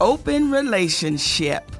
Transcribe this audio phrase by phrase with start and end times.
[0.00, 1.70] Open Relationship.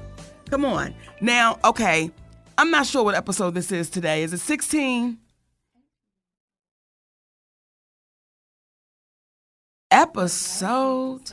[0.49, 0.93] Come on.
[1.21, 2.11] Now, okay,
[2.57, 4.23] I'm not sure what episode this is today.
[4.23, 5.17] Is it 16?
[9.91, 11.31] Episode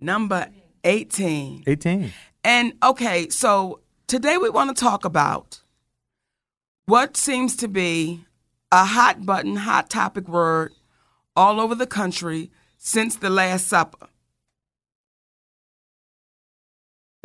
[0.00, 0.48] number
[0.84, 1.64] 18.
[1.66, 2.12] 18.
[2.44, 5.60] And okay, so today we want to talk about
[6.86, 8.24] what seems to be
[8.72, 10.72] a hot button, hot topic word
[11.36, 14.08] all over the country since the Last Supper.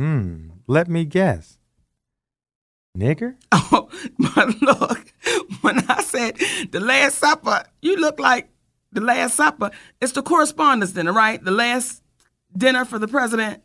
[0.02, 0.50] Hmm.
[0.66, 1.60] Let me guess.
[2.98, 3.36] Nigger?
[3.74, 3.88] Oh,
[4.36, 5.14] but look,
[5.62, 6.36] when I said
[6.72, 8.50] the Last Supper, you look like
[8.92, 9.70] the Last Supper.
[10.02, 11.42] It's the correspondence dinner, right?
[11.42, 12.02] The last
[12.58, 13.62] dinner for the president.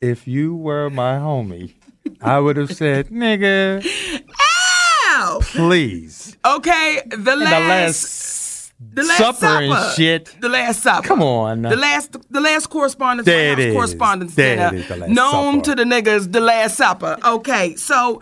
[0.00, 1.74] If you were my homie,
[2.20, 3.84] I would have said, nigga,
[5.16, 5.40] Ow!
[5.42, 6.36] please.
[6.46, 7.96] Okay, the last, the last
[8.80, 10.34] the last supper and shit.
[10.40, 11.06] The Last Supper.
[11.06, 11.62] Come on.
[11.62, 13.74] The last, the last correspondence, There White it House is.
[13.74, 15.64] correspondence There dinner, it is, the Last known Supper.
[15.64, 17.18] to the niggas, the Last Supper.
[17.24, 18.20] Okay, so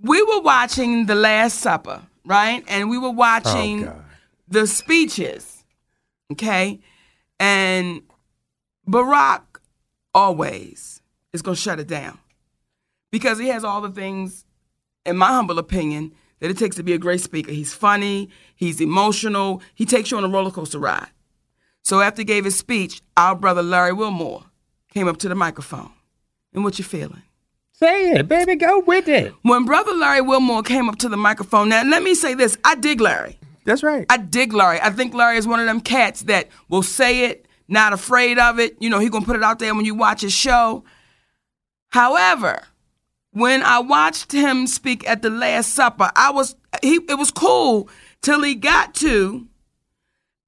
[0.00, 2.64] we were watching the Last Supper, right?
[2.68, 3.94] And we were watching Oh,
[4.48, 5.64] the speeches,
[6.32, 6.78] okay?
[7.40, 8.02] And
[8.88, 9.42] Barack
[10.14, 12.18] always is gonna shut it down
[13.10, 14.44] because he has all the things,
[15.04, 17.52] in my humble opinion, that it takes to be a great speaker.
[17.52, 21.08] He's funny, he's emotional, he takes you on a roller coaster ride.
[21.82, 24.44] So after he gave his speech, our brother Larry Wilmore
[24.92, 25.90] came up to the microphone.
[26.52, 27.22] And what you feeling?
[27.72, 28.56] Say it, baby.
[28.56, 29.32] Go with it.
[29.42, 32.74] When brother Larry Wilmore came up to the microphone, now let me say this: I
[32.74, 33.38] dig Larry.
[33.64, 34.04] That's right.
[34.10, 34.80] I dig Larry.
[34.80, 38.58] I think Larry is one of them cats that will say it, not afraid of
[38.58, 38.76] it.
[38.80, 40.84] You know, he gonna put it out there when you watch his show.
[41.90, 42.64] However,
[43.38, 47.88] when I watched him speak at the Last Supper, I was he it was cool
[48.20, 49.46] till he got to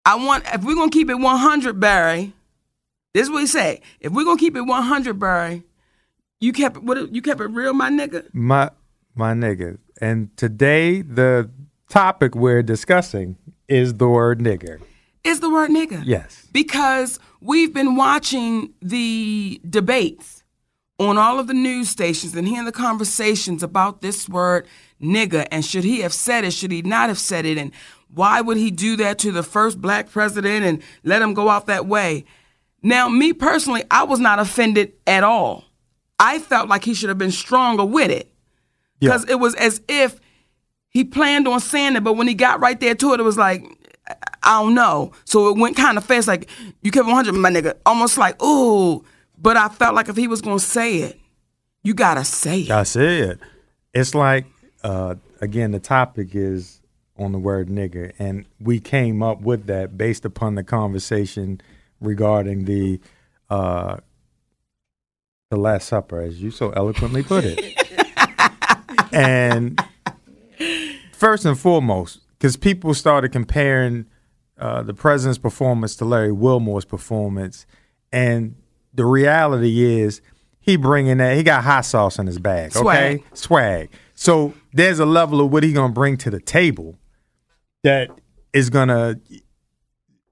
[0.04, 2.32] I want if we're gonna keep it 100, Barry.
[3.12, 3.80] This is what he said.
[4.00, 5.62] If we're gonna keep it 100, Barry,
[6.40, 8.28] you kept it what you kept it real, my nigga.
[8.32, 8.70] my
[9.14, 9.78] my nigga.
[10.00, 11.50] And today the
[11.88, 13.36] topic we're discussing
[13.68, 14.80] is the word nigger.
[15.22, 16.02] Is the word nigga.
[16.04, 16.48] Yes.
[16.52, 20.39] because we've been watching the debates
[21.00, 24.66] on all of the news stations and hearing the conversations about this word
[25.02, 27.72] nigga and should he have said it, should he not have said it, and
[28.12, 31.66] why would he do that to the first black president and let him go out
[31.66, 32.24] that way?
[32.82, 35.64] Now, me personally, I was not offended at all.
[36.18, 38.30] I felt like he should have been stronger with it
[39.00, 40.20] because it was as if
[40.90, 43.38] he planned on saying it, but when he got right there to it, it was
[43.38, 43.64] like,
[44.06, 45.12] I- I don't know.
[45.24, 46.48] So it went kind of fast, like,
[46.82, 47.74] you kept 100, my nigga.
[47.86, 49.04] Almost like, ooh.
[49.40, 51.18] But I felt like if he was going to say it,
[51.82, 52.70] you got to say it.
[52.70, 53.40] I said it.
[53.94, 54.46] it's like
[54.82, 56.80] uh, again the topic is
[57.18, 61.60] on the word nigger, and we came up with that based upon the conversation
[62.00, 63.00] regarding the
[63.48, 63.96] uh,
[65.50, 67.76] the Last Supper, as you so eloquently put it.
[69.12, 69.82] and
[71.12, 74.06] first and foremost, because people started comparing
[74.58, 77.66] uh, the president's performance to Larry Wilmore's performance,
[78.12, 78.54] and
[78.94, 80.20] the reality is
[80.60, 83.36] he bringing that he got hot sauce in his bag, okay, Swag.
[83.36, 83.90] swag.
[84.14, 86.98] So there's a level of what he gonna bring to the table
[87.82, 88.10] that
[88.52, 89.16] is gonna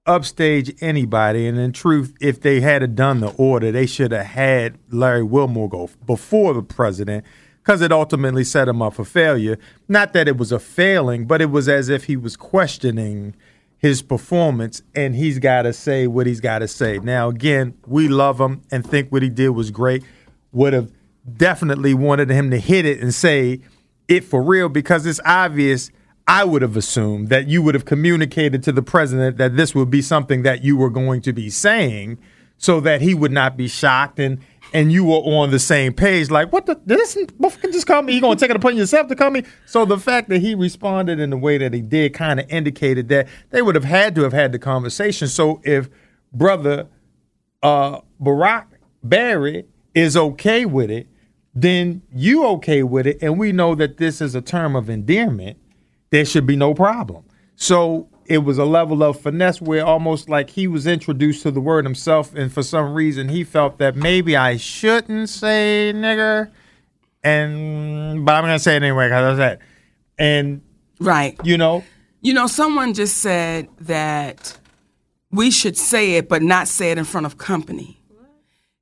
[0.07, 1.47] upstage anybody.
[1.47, 5.69] And in truth, if they had done the order, they should have had Larry Wilmore
[5.69, 7.25] go before the president
[7.59, 9.59] because it ultimately set him up for failure.
[9.87, 13.37] Not that it was a failing, but it was as if he was questioning
[13.79, 16.99] his performance and he's got to say what he's got to say.
[16.99, 20.03] Now, again, we love him and think what he did was great.
[20.53, 20.91] Would have
[21.37, 23.61] definitely wanted him to hit it and say
[24.09, 25.91] it for real because it's obvious.
[26.27, 29.91] I would have assumed that you would have communicated to the president that this would
[29.91, 32.19] be something that you were going to be saying
[32.59, 34.41] so that he would not be shocked and
[34.73, 36.31] and you were on the same page.
[36.31, 38.15] Like what the did this motherfucker just call me.
[38.15, 39.45] You gonna take it upon yourself to call me.
[39.67, 43.09] So the fact that he responded in the way that he did kind of indicated
[43.09, 45.29] that they would have had to have had the conversation.
[45.29, 45.89] So if
[46.33, 46.89] brother
[47.63, 48.67] uh barack
[49.03, 51.09] barry is okay with it
[51.55, 53.19] then you okay with it.
[53.21, 55.59] And we know that this is a term of endearment.
[56.11, 57.25] There should be no problem.
[57.57, 61.61] So it was a level of finesse where almost like he was introduced to the
[61.61, 66.51] word himself, and for some reason he felt that maybe I shouldn't say nigger,
[67.25, 69.59] and but I'm gonna say it anyway because I said,
[70.19, 70.61] and
[71.01, 71.39] Right.
[71.45, 71.85] you know,
[72.21, 74.59] You know, someone just said that
[75.31, 78.01] we should say it, but not say it in front of company.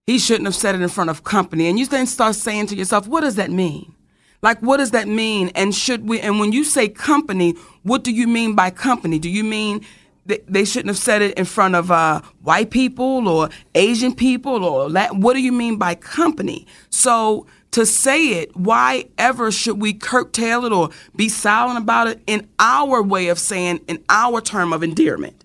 [0.06, 1.66] He shouldn't have said it in front of company.
[1.66, 3.92] And you then start saying to yourself, what does that mean?
[4.42, 5.50] Like, what does that mean?
[5.54, 7.52] And should we, and when you say company,
[7.82, 9.18] what do you mean by company?
[9.18, 9.84] Do you mean
[10.26, 14.64] they, they shouldn't have said it in front of uh, white people or Asian people
[14.64, 15.20] or Latin?
[15.20, 16.66] What do you mean by company?
[16.90, 22.20] So to say it, why ever should we curtail it or be silent about it
[22.26, 25.44] in our way of saying, in our term of endearment?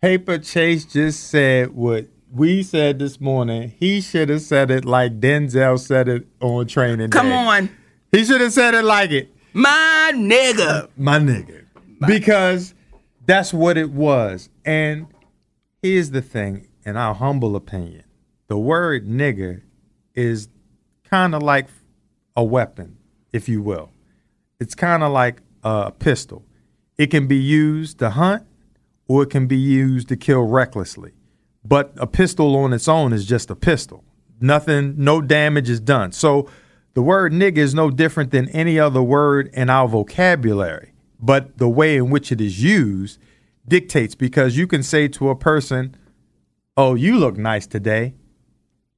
[0.00, 3.72] Paper Chase just said what we said this morning.
[3.80, 7.10] He should have said it like Denzel said it on training.
[7.10, 7.34] Come Day.
[7.34, 7.70] on,
[8.12, 9.34] he should have said it like it.
[9.52, 10.88] my nigga.
[10.96, 11.64] my nigga.
[12.06, 12.74] Because
[13.26, 14.48] that's what it was.
[14.64, 15.06] And
[15.82, 18.04] here's the thing, in our humble opinion,
[18.48, 19.62] the word nigger
[20.14, 20.48] is
[21.04, 21.68] kind of like
[22.36, 22.96] a weapon,
[23.32, 23.90] if you will.
[24.60, 26.44] It's kind of like a pistol.
[26.96, 28.44] It can be used to hunt
[29.06, 31.12] or it can be used to kill recklessly.
[31.64, 34.04] But a pistol on its own is just a pistol.
[34.40, 36.12] Nothing, no damage is done.
[36.12, 36.48] So
[36.98, 40.90] the word nigga is no different than any other word in our vocabulary.
[41.20, 43.20] But the way in which it is used
[43.68, 45.94] dictates because you can say to a person,
[46.76, 48.14] Oh, you look nice today.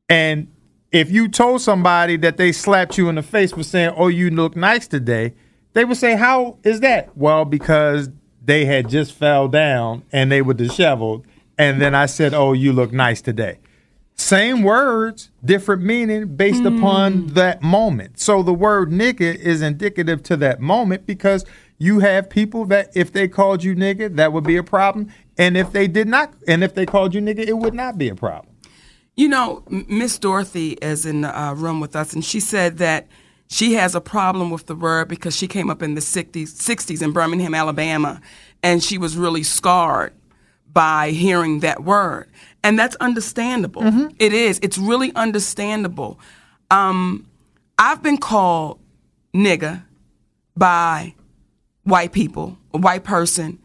[0.09, 0.51] And
[0.91, 4.31] if you told somebody that they slapped you in the face for saying, Oh, you
[4.31, 5.35] look nice today,
[5.75, 7.15] they would say, How is that?
[7.19, 8.09] Well, because
[8.43, 11.27] they had just fell down and they were disheveled.
[11.59, 13.59] And then I said, Oh, you look nice today.
[14.21, 18.21] Same words, different meaning based upon that moment.
[18.21, 21.47] So the word nigga is indicative to that moment because
[21.79, 25.09] you have people that if they called you nigga, that would be a problem.
[25.39, 28.11] And if they did not, and if they called you nigga, it would not be
[28.11, 28.55] a problem.
[29.17, 33.09] You know, Miss Dorothy is in the uh, room with us, and she said that
[33.49, 37.03] she has a problem with the word because she came up in the 60s, 60s
[37.03, 38.21] in Birmingham, Alabama,
[38.63, 40.13] and she was really scarred
[40.73, 42.31] by hearing that word.
[42.63, 43.83] And that's understandable.
[44.19, 44.59] It is.
[44.63, 46.21] It's really understandable.
[46.71, 47.27] Um,
[47.79, 48.79] I've been called
[49.35, 49.85] nigga
[50.57, 51.15] by
[51.85, 53.59] white people, a white person,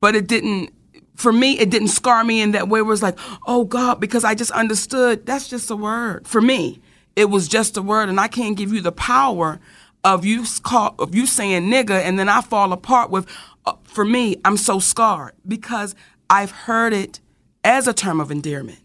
[0.00, 0.72] but it didn't
[1.16, 4.00] for me it didn't scar me in that way where it was like oh god
[4.00, 6.80] because i just understood that's just a word for me
[7.14, 9.60] it was just a word and i can't give you the power
[10.02, 13.26] of you call of you saying nigga and then i fall apart with
[13.66, 15.94] uh, for me i'm so scarred because
[16.30, 17.20] i've heard it
[17.64, 18.78] as a term of endearment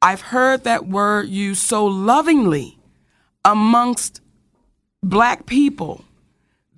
[0.00, 2.78] i've heard that word used so lovingly
[3.44, 4.20] amongst
[5.02, 6.04] black people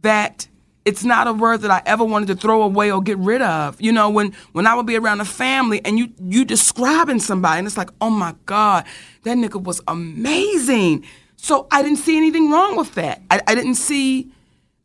[0.03, 0.49] that
[0.85, 3.81] it's not a word that I ever wanted to throw away or get rid of.
[3.81, 7.59] You know, when when I would be around a family and you you describing somebody
[7.59, 8.85] and it's like, oh my God,
[9.23, 11.05] that nigga was amazing.
[11.37, 13.23] So I didn't see anything wrong with that.
[13.31, 14.31] I, I didn't see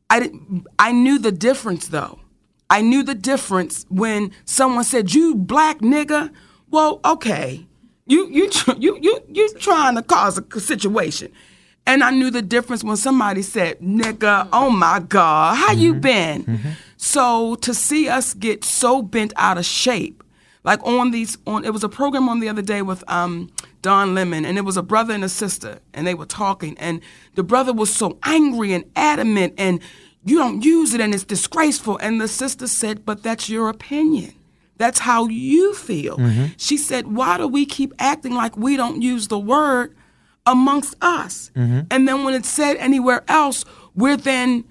[0.10, 2.19] I didn't I knew the difference though.
[2.70, 6.32] I knew the difference when someone said, You black nigga.
[6.70, 7.66] Well, okay.
[8.06, 11.32] You you you you you trying to cause a situation.
[11.86, 16.76] And I knew the difference when somebody said, nigga, oh my God, how you been?
[16.98, 20.24] So to see us get so bent out of shape,
[20.64, 23.50] like on these on it was a program on the other day with um
[23.82, 27.02] Don Lemon and it was a brother and a sister and they were talking and
[27.36, 29.80] the brother was so angry and adamant and
[30.30, 34.34] you don't use it and it's disgraceful and the sister said, But that's your opinion.
[34.78, 36.18] That's how you feel.
[36.18, 36.46] Mm-hmm.
[36.58, 39.96] She said, Why do we keep acting like we don't use the word
[40.46, 41.52] amongst us?
[41.56, 41.82] Mm-hmm.
[41.92, 44.64] And then when it's said anywhere else, we're then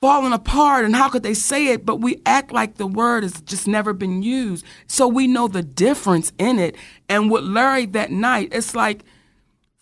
[0.00, 0.84] falling apart.
[0.84, 1.84] And how could they say it?
[1.84, 4.64] But we act like the word has just never been used.
[4.86, 6.74] So we know the difference in it.
[7.08, 9.04] And with Larry that night, it's like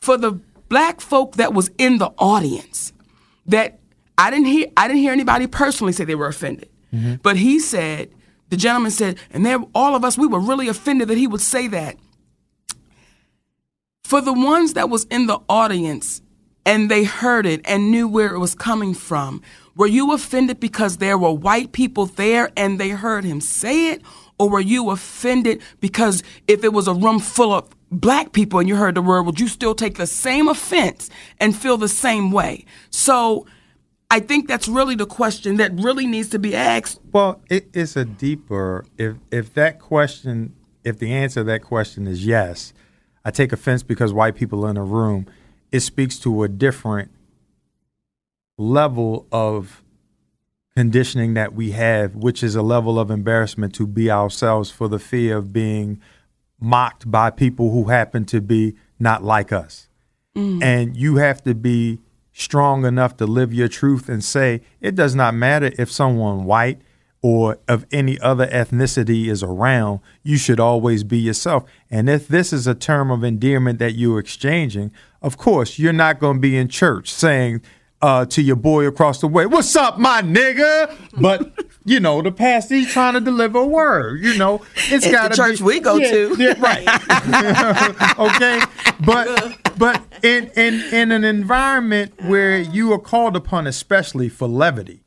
[0.00, 0.32] for the
[0.68, 2.92] black folk that was in the audience,
[3.46, 3.78] that
[4.18, 6.68] I didn't hear I didn't hear anybody personally say they were offended.
[6.92, 7.14] Mm-hmm.
[7.22, 8.10] But he said,
[8.50, 11.40] the gentleman said, and there all of us, we were really offended that he would
[11.40, 11.96] say that.
[14.02, 16.22] For the ones that was in the audience
[16.64, 19.42] and they heard it and knew where it was coming from?
[19.76, 24.02] Were you offended because there were white people there and they heard him say it?
[24.38, 28.68] Or were you offended because if it was a room full of black people and
[28.68, 31.10] you heard the word, would you still take the same offense
[31.40, 32.64] and feel the same way?
[32.90, 33.46] So
[34.10, 37.00] I think that's really the question that really needs to be asked.
[37.12, 38.86] Well, it, it's a deeper.
[38.96, 42.72] If if that question, if the answer to that question is yes,
[43.24, 45.26] I take offense because white people are in a room.
[45.70, 47.10] It speaks to a different
[48.56, 49.82] level of
[50.74, 54.98] conditioning that we have, which is a level of embarrassment to be ourselves for the
[54.98, 56.00] fear of being
[56.60, 59.88] mocked by people who happen to be not like us.
[60.34, 60.62] Mm.
[60.62, 61.98] And you have to be
[62.38, 66.80] strong enough to live your truth and say, it does not matter if someone white
[67.20, 71.64] or of any other ethnicity is around, you should always be yourself.
[71.90, 76.20] And if this is a term of endearment that you're exchanging, of course, you're not
[76.20, 77.60] going to be in church saying,
[78.00, 81.52] uh, to your boy across the way, "What's up, my nigga?" But
[81.84, 84.22] you know, the pastor he's trying to deliver a word.
[84.22, 86.36] You know, it's got church we go yeah, to.
[86.38, 88.18] yeah, right?
[88.18, 88.60] okay,
[89.04, 95.02] but but in in in an environment where you are called upon, especially for levity,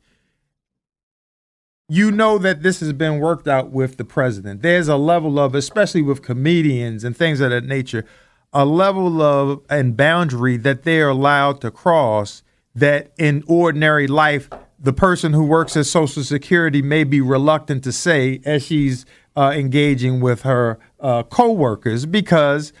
[1.88, 4.62] you know that this has been worked out with the president.
[4.62, 8.04] There's a level of, especially with comedians and things of that nature,
[8.52, 12.42] a level of and boundary that they are allowed to cross
[12.74, 14.48] that in ordinary life,
[14.78, 19.52] the person who works at Social Security may be reluctant to say as she's uh,
[19.54, 22.72] engaging with her uh, coworkers because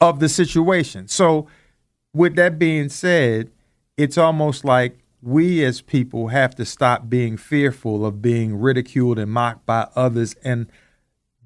[0.00, 1.08] of the situation.
[1.08, 1.48] So,
[2.12, 3.50] with that being said,
[3.96, 9.30] it's almost like we as people have to stop being fearful of being ridiculed and
[9.30, 10.66] mocked by others and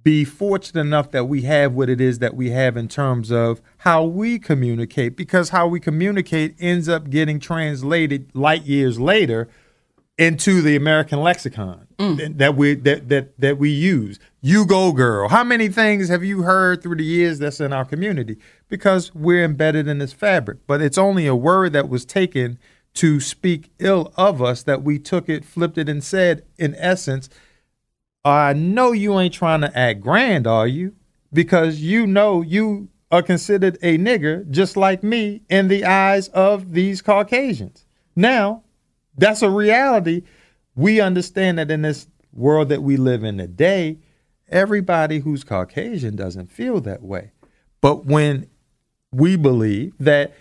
[0.09, 3.61] be fortunate enough that we have what it is that we have in terms of
[3.77, 9.50] how we communicate because how we communicate ends up getting translated light years later
[10.17, 12.17] into the American lexicon mm.
[12.17, 14.19] that, that we that, that that we use.
[14.41, 15.29] You go girl.
[15.29, 18.38] How many things have you heard through the years that's in our community?
[18.71, 20.57] Because we're embedded in this fabric.
[20.67, 22.59] But it's only a word that was taken
[22.95, 27.29] to speak ill of us that we took it, flipped it, and said, in essence,
[28.25, 30.95] I know you ain't trying to act grand, are you?
[31.33, 36.73] Because you know you are considered a nigger just like me in the eyes of
[36.73, 37.87] these Caucasians.
[38.15, 38.65] Now,
[39.17, 40.23] that's a reality.
[40.75, 43.99] We understand that in this world that we live in today,
[44.49, 47.33] everybody who's Caucasian doesn't feel that way.
[47.81, 48.49] But when
[49.13, 50.35] we believe that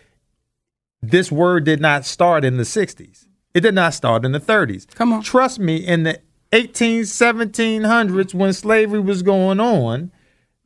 [1.01, 4.87] this word did not start in the 60s, it did not start in the 30s.
[4.93, 5.21] Come on.
[5.21, 6.19] Trust me, in the
[6.57, 10.11] 18, 1700s, when slavery was going on,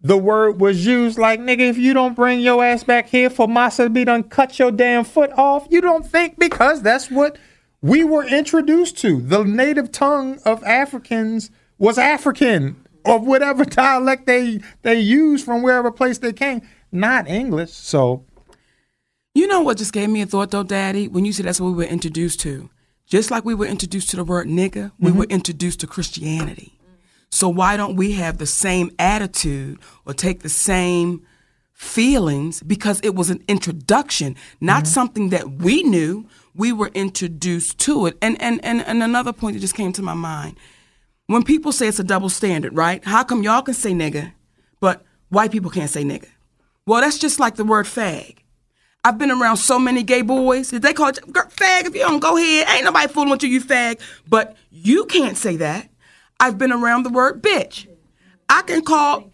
[0.01, 3.45] the word was used like, nigga, if you don't bring your ass back here for
[3.45, 7.37] massa to be done cut your damn foot off, you don't think because that's what
[7.81, 9.19] we were introduced to.
[9.19, 15.91] The native tongue of Africans was African of whatever dialect they they used from wherever
[15.91, 17.71] place they came, not English.
[17.71, 18.23] So
[19.35, 21.09] You know what just gave me a thought though, Daddy?
[21.09, 22.69] When you said that's what we were introduced to.
[23.05, 25.19] Just like we were introduced to the word nigga, we mm-hmm.
[25.19, 26.77] were introduced to Christianity.
[27.29, 31.25] So why don't we have the same attitude or take the same
[31.73, 34.93] feelings because it was an introduction, not mm-hmm.
[34.93, 36.27] something that we knew.
[36.53, 38.17] We were introduced to it.
[38.21, 40.57] And, and and and another point that just came to my mind.
[41.27, 43.03] When people say it's a double standard, right?
[43.03, 44.33] How come y'all can say nigga,
[44.81, 46.27] but white people can't say nigga?
[46.85, 48.39] Well, that's just like the word fag.
[49.03, 50.69] I've been around so many gay boys.
[50.69, 53.49] Did they call girl, fag, if you don't go ahead, ain't nobody fooling with you,
[53.49, 53.99] you fag.
[54.27, 55.89] But you can't say that.
[56.39, 57.87] I've been around the word bitch.
[58.47, 59.29] I can call.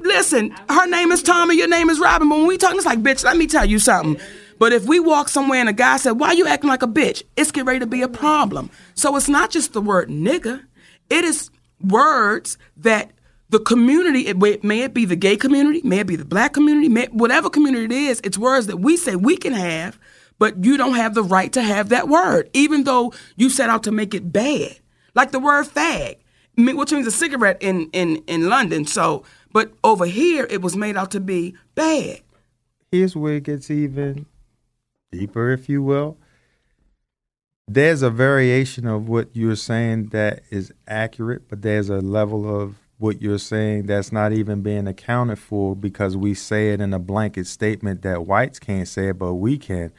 [0.00, 2.28] Listen, her name is Tommy, your name is Robin.
[2.28, 3.22] But when we talking, it's like bitch.
[3.24, 4.20] Let me tell you something.
[4.58, 7.22] But if we walk somewhere and a guy said, "Why you acting like a bitch?"
[7.36, 8.70] It's getting ready to be a problem.
[8.94, 10.62] So it's not just the word nigga.
[11.10, 13.10] It is words that
[13.48, 16.88] the community, it, may- it be the gay community, may it be the black community,
[16.88, 19.98] may, whatever community it is, it's words that we say we can have,
[20.38, 23.82] but you don't have the right to have that word, even though you set out
[23.84, 24.78] to make it bad.
[25.14, 26.16] Like the word fag,
[26.56, 28.84] which means a cigarette in, in, in London.
[28.84, 29.22] So,
[29.52, 32.20] but over here, it was made out to be bad.
[32.90, 34.26] here's where it gets even
[35.12, 36.18] deeper, if you will.
[37.68, 42.76] There's a variation of what you're saying that is accurate, but there's a level of
[42.98, 46.98] what you're saying that's not even being accounted for because we say it in a
[46.98, 49.92] blanket statement that whites can't say it, but we can.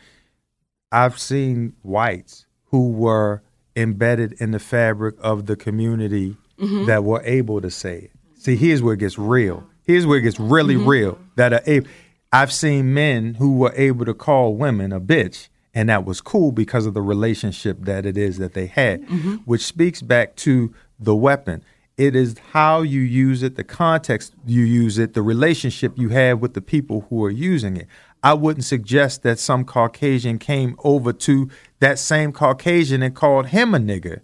[0.91, 3.43] I've seen whites who were
[3.75, 6.85] embedded in the fabric of the community mm-hmm.
[6.85, 8.11] that were able to say it.
[8.35, 9.63] See, here's where it gets real.
[9.83, 10.89] Here's where it gets really mm-hmm.
[10.89, 11.19] real.
[11.35, 11.87] That are able.
[12.31, 16.51] I've seen men who were able to call women a bitch And that was cool
[16.51, 19.35] because of the relationship that it is that they had, mm-hmm.
[19.45, 21.63] which speaks back to the weapon.
[21.97, 26.39] It is how you use it, the context you use it, the relationship you have
[26.39, 27.87] with the people who are using it.
[28.21, 31.49] I wouldn't suggest that some Caucasian came over to
[31.79, 34.21] that same Caucasian and called him a nigger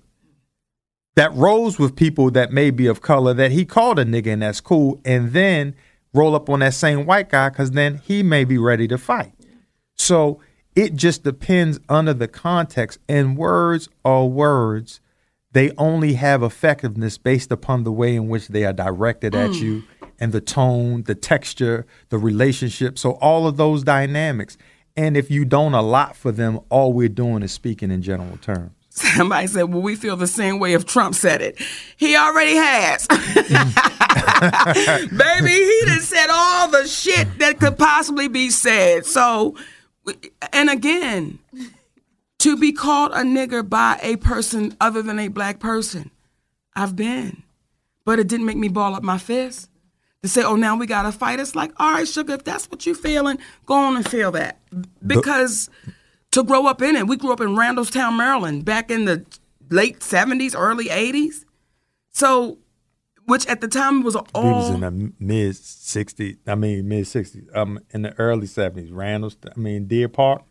[1.16, 4.42] that rolls with people that may be of color that he called a nigga and
[4.42, 5.76] that's cool, and then
[6.14, 9.34] roll up on that same white guy because then he may be ready to fight.
[9.96, 10.40] So
[10.76, 15.00] it just depends under the context, and words are words.
[15.54, 19.62] They only have effectiveness based upon the way in which they are directed at mm.
[19.62, 19.84] you
[20.20, 22.98] and the tone, the texture, the relationship.
[22.98, 24.58] So all of those dynamics.
[24.96, 28.72] And if you don't allot for them, all we're doing is speaking in general terms.
[28.90, 31.60] Somebody said, Well, we feel the same way if Trump said it.
[31.98, 33.08] He already has.
[33.08, 33.24] Baby,
[35.50, 39.08] he done said all the shit that could possibly be said.
[39.08, 39.56] So,
[40.52, 41.40] and again,
[42.44, 46.12] to be called a nigger by a person other than a black person,
[46.76, 47.44] I've been.
[48.04, 49.70] But it didn't make me ball up my fist.
[50.24, 51.40] To say, oh, now we got to fight.
[51.40, 54.60] It's like, all right, sugar, if that's what you're feeling, go on and feel that.
[55.06, 55.70] Because
[56.32, 57.08] to grow up in it.
[57.08, 59.26] We grew up in Randallstown, Maryland, back in the
[59.70, 61.46] late '70s, early '80s.
[62.12, 62.58] So,
[63.26, 64.26] which at the time was all.
[64.36, 66.38] We was in the mid '60s.
[66.46, 67.56] I mean, mid '60s.
[67.56, 69.38] Um, in the early '70s, Randall's.
[69.46, 70.44] I mean, Deer Park.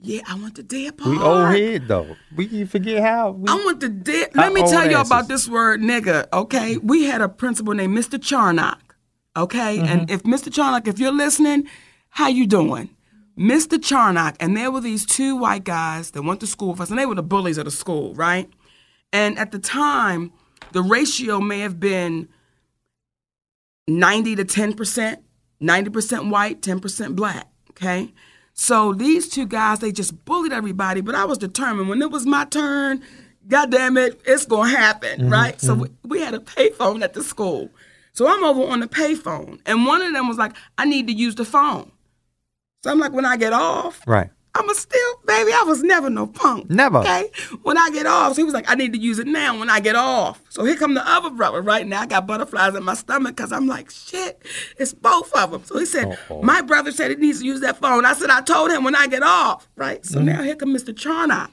[0.00, 0.20] Yeah.
[0.28, 1.10] I want the Deer Park.
[1.10, 2.16] We old head though.
[2.34, 3.30] We can forget how.
[3.30, 4.28] We, I want the Deer.
[4.34, 6.26] How Let me tell you about this word, nigga.
[6.32, 8.20] Okay, we had a principal named Mr.
[8.22, 8.96] Charnock.
[9.36, 9.86] Okay, Mm-hmm.
[9.86, 10.52] and if Mr.
[10.52, 11.68] Charnock, if you're listening,
[12.08, 12.88] how you doing?
[13.38, 13.82] Mr.
[13.82, 16.98] Charnock, and there were these two white guys that went to school with us, and
[16.98, 18.48] they were the bullies of the school, right?
[19.12, 20.32] And at the time,
[20.72, 22.28] the ratio may have been
[23.88, 25.18] 90 to 10%,
[25.62, 28.12] 90% white, 10% black, okay?
[28.56, 32.24] So these two guys, they just bullied everybody, but I was determined when it was
[32.26, 33.02] my turn,
[33.46, 35.60] God damn it, it's gonna happen, mm-hmm, right?
[35.60, 35.82] So mm-hmm.
[36.08, 37.70] we, we had a payphone at the school.
[38.12, 41.12] So I'm over on the payphone, and one of them was like, I need to
[41.12, 41.92] use the phone.
[42.82, 44.30] So I'm like, when I get off, right.
[44.58, 46.70] I'm a still, baby, I was never no punk.
[46.70, 46.98] Never.
[46.98, 47.30] Okay?
[47.62, 49.68] When I get off, so he was like, I need to use it now when
[49.70, 50.40] I get off.
[50.48, 51.60] So here come the other brother.
[51.62, 54.42] Right now, I got butterflies in my stomach because I'm like, shit,
[54.78, 55.64] it's both of them.
[55.64, 56.42] So he said, Uh-oh.
[56.42, 58.04] my brother said he needs to use that phone.
[58.04, 59.68] I said, I told him when I get off.
[59.76, 60.04] Right?
[60.04, 60.26] So Mm-hmm.
[60.26, 60.96] now here come Mr.
[60.96, 61.50] Charnock.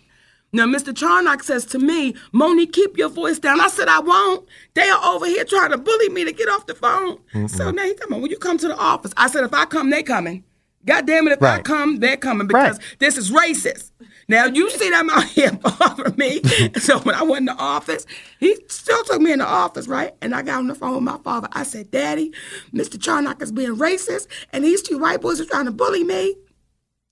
[0.56, 0.96] Now, Mr.
[0.96, 3.60] Charnock says to me, Moni, keep your voice down.
[3.60, 4.48] I said, I won't.
[4.76, 7.18] They are over here trying to bully me to get off the phone.
[7.50, 9.12] So now he come on, will you come to the office?
[9.18, 10.44] I said, if I come, they coming.
[10.86, 12.96] God damn it, if I come, they're coming because Right.
[13.00, 13.92] this is racist.
[14.28, 16.42] Now you see them out here bothering me.
[16.80, 18.06] so when I went in the office,
[18.40, 20.14] he still took me in the office, right?
[20.22, 21.48] And I got on the phone with my father.
[21.52, 22.32] I said, Daddy,
[22.74, 23.02] Mr.
[23.02, 26.36] Charnock is being racist, and these two white boys are trying to bully me.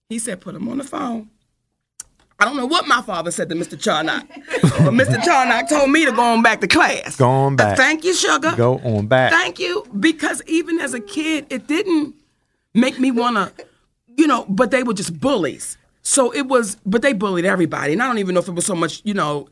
[0.09, 1.29] He said, put him on the phone.
[2.39, 3.79] I don't know what my father said to Mr.
[3.79, 4.27] Charnock,
[4.61, 5.23] but Mr.
[5.23, 7.15] Charnock told me to go on back to class.
[7.15, 7.77] Go on back.
[7.77, 8.53] Thank you, sugar.
[8.57, 9.31] Go on back.
[9.31, 9.85] Thank you.
[9.99, 12.15] Because even as a kid, it didn't
[12.73, 13.65] make me want to,
[14.17, 15.77] you know, but they were just bullies.
[16.03, 17.93] So it was, but they bullied everybody.
[17.93, 19.47] And I don't even know if it was so much, you know,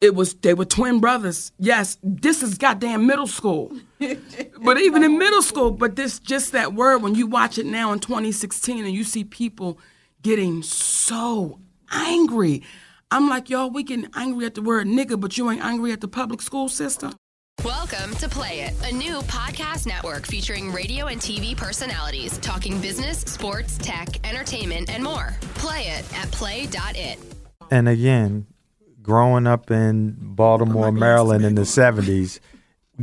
[0.00, 1.52] it was, they were twin brothers.
[1.58, 3.72] Yes, this is goddamn middle school.
[3.98, 7.92] but even in middle school, but this, just that word, when you watch it now
[7.92, 9.78] in 2016 and you see people
[10.22, 11.58] getting so
[11.90, 12.62] angry.
[13.10, 16.00] I'm like, y'all, we getting angry at the word nigga, but you ain't angry at
[16.00, 17.14] the public school system.
[17.64, 23.18] Welcome to Play It, a new podcast network featuring radio and TV personalities talking business,
[23.22, 25.36] sports, tech, entertainment, and more.
[25.54, 27.18] Play it at play.it.
[27.68, 28.46] And again,
[29.02, 32.38] growing up in Baltimore, Maryland in the seventies,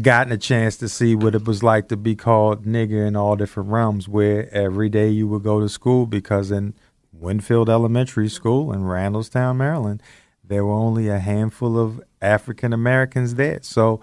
[0.01, 3.35] gotten a chance to see what it was like to be called nigger in all
[3.35, 4.07] different realms.
[4.07, 6.75] Where every day you would go to school because in
[7.11, 10.01] Winfield Elementary School in Randallstown, Maryland,
[10.41, 13.59] there were only a handful of African Americans there.
[13.61, 13.99] So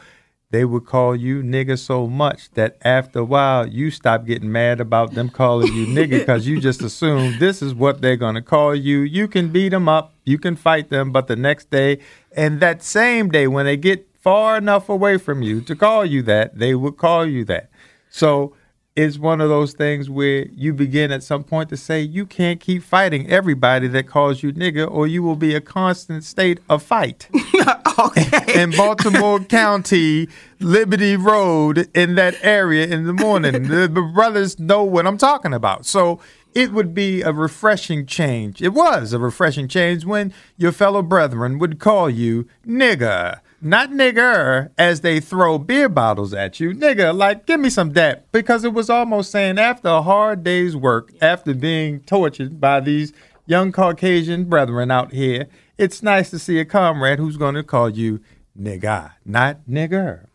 [0.52, 4.80] they would call you nigger so much that after a while you stop getting mad
[4.80, 8.42] about them calling you nigger because you just assume this is what they're going to
[8.42, 9.00] call you.
[9.00, 12.00] You can beat them up, you can fight them, but the next day
[12.36, 16.22] and that same day when they get far enough away from you to call you
[16.22, 17.70] that, they would call you that.
[18.10, 18.54] So
[18.94, 22.61] it's one of those things where you begin at some point to say you can't
[22.61, 26.83] keep fighting everybody that calls you nigger or you will be a constant state of
[26.83, 27.28] fight
[27.98, 28.62] okay.
[28.62, 30.28] in Baltimore County,
[30.61, 33.62] Liberty Road, in that area in the morning.
[33.68, 35.87] the, the brothers know what I'm talking about.
[35.87, 36.20] So
[36.55, 38.61] it would be a refreshing change.
[38.61, 43.40] It was a refreshing change when your fellow brethren would call you nigger.
[43.62, 46.72] Not nigger, as they throw beer bottles at you.
[46.72, 48.31] Nigga, like, give me some that.
[48.33, 53.12] Because it was almost saying after a hard day's work, after being tortured by these
[53.46, 55.46] young Caucasian brethren out here,
[55.79, 58.20] it's nice to see a comrade who's going to call you
[58.59, 60.27] nigga, not nigger.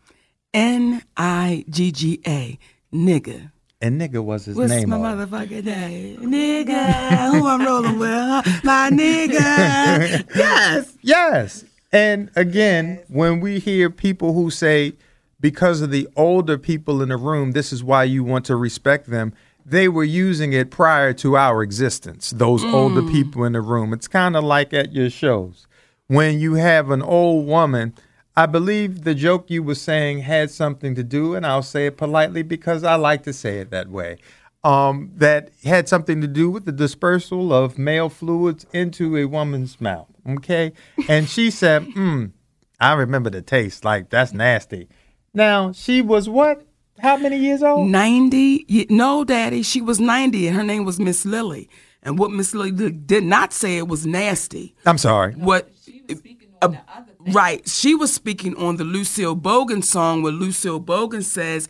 [0.54, 2.58] N I G G A,
[2.92, 3.52] nigga.
[3.80, 4.88] And nigga was his What's name.
[4.88, 6.16] my on motherfucking name?
[6.22, 8.64] Nigga, who I'm rolling with?
[8.64, 10.26] My nigga.
[10.34, 10.94] yes.
[11.00, 11.64] Yes.
[11.92, 14.94] And again, when we hear people who say,
[15.40, 19.08] because of the older people in the room, this is why you want to respect
[19.08, 19.32] them,
[19.64, 23.12] they were using it prior to our existence, those older mm.
[23.12, 23.92] people in the room.
[23.92, 25.66] It's kind of like at your shows.
[26.06, 27.94] When you have an old woman,
[28.34, 31.96] I believe the joke you were saying had something to do, and I'll say it
[31.96, 34.18] politely because I like to say it that way.
[34.68, 39.80] Um, that had something to do with the dispersal of male fluids into a woman's
[39.80, 40.08] mouth.
[40.28, 40.72] Okay.
[41.08, 42.26] And she said, hmm,
[42.78, 43.84] I remember the taste.
[43.84, 44.88] Like, that's nasty.
[45.32, 46.66] Now, she was what?
[47.00, 47.88] How many years old?
[47.88, 48.88] 90.
[48.90, 51.70] No, Daddy, she was 90 and her name was Miss Lily.
[52.02, 54.74] And what Miss Lily did- did not say it was nasty.
[54.84, 55.32] I'm sorry.
[55.34, 55.70] What?
[56.60, 56.72] uh,
[57.32, 57.66] right.
[57.68, 61.68] She was speaking on the Lucille Bogan song where Lucille Bogan says,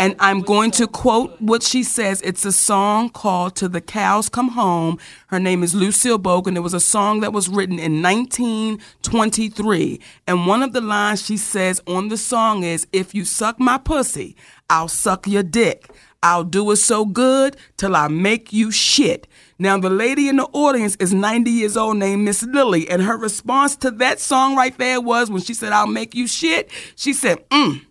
[0.00, 2.22] and I'm going to quote what she says.
[2.22, 4.98] It's a song called To the Cows Come Home.
[5.26, 6.56] Her name is Lucille Bogan.
[6.56, 10.00] It was a song that was written in 1923.
[10.26, 13.76] And one of the lines she says on the song is, If you suck my
[13.76, 14.36] pussy,
[14.70, 15.90] I'll suck your dick.
[16.22, 19.26] I'll do it so good till I make you shit.
[19.58, 23.18] Now, the lady in the audience is 90 years old named Miss Lily, and her
[23.18, 27.12] response to that song right there was when she said, I'll make you shit, she
[27.12, 27.84] said, mm,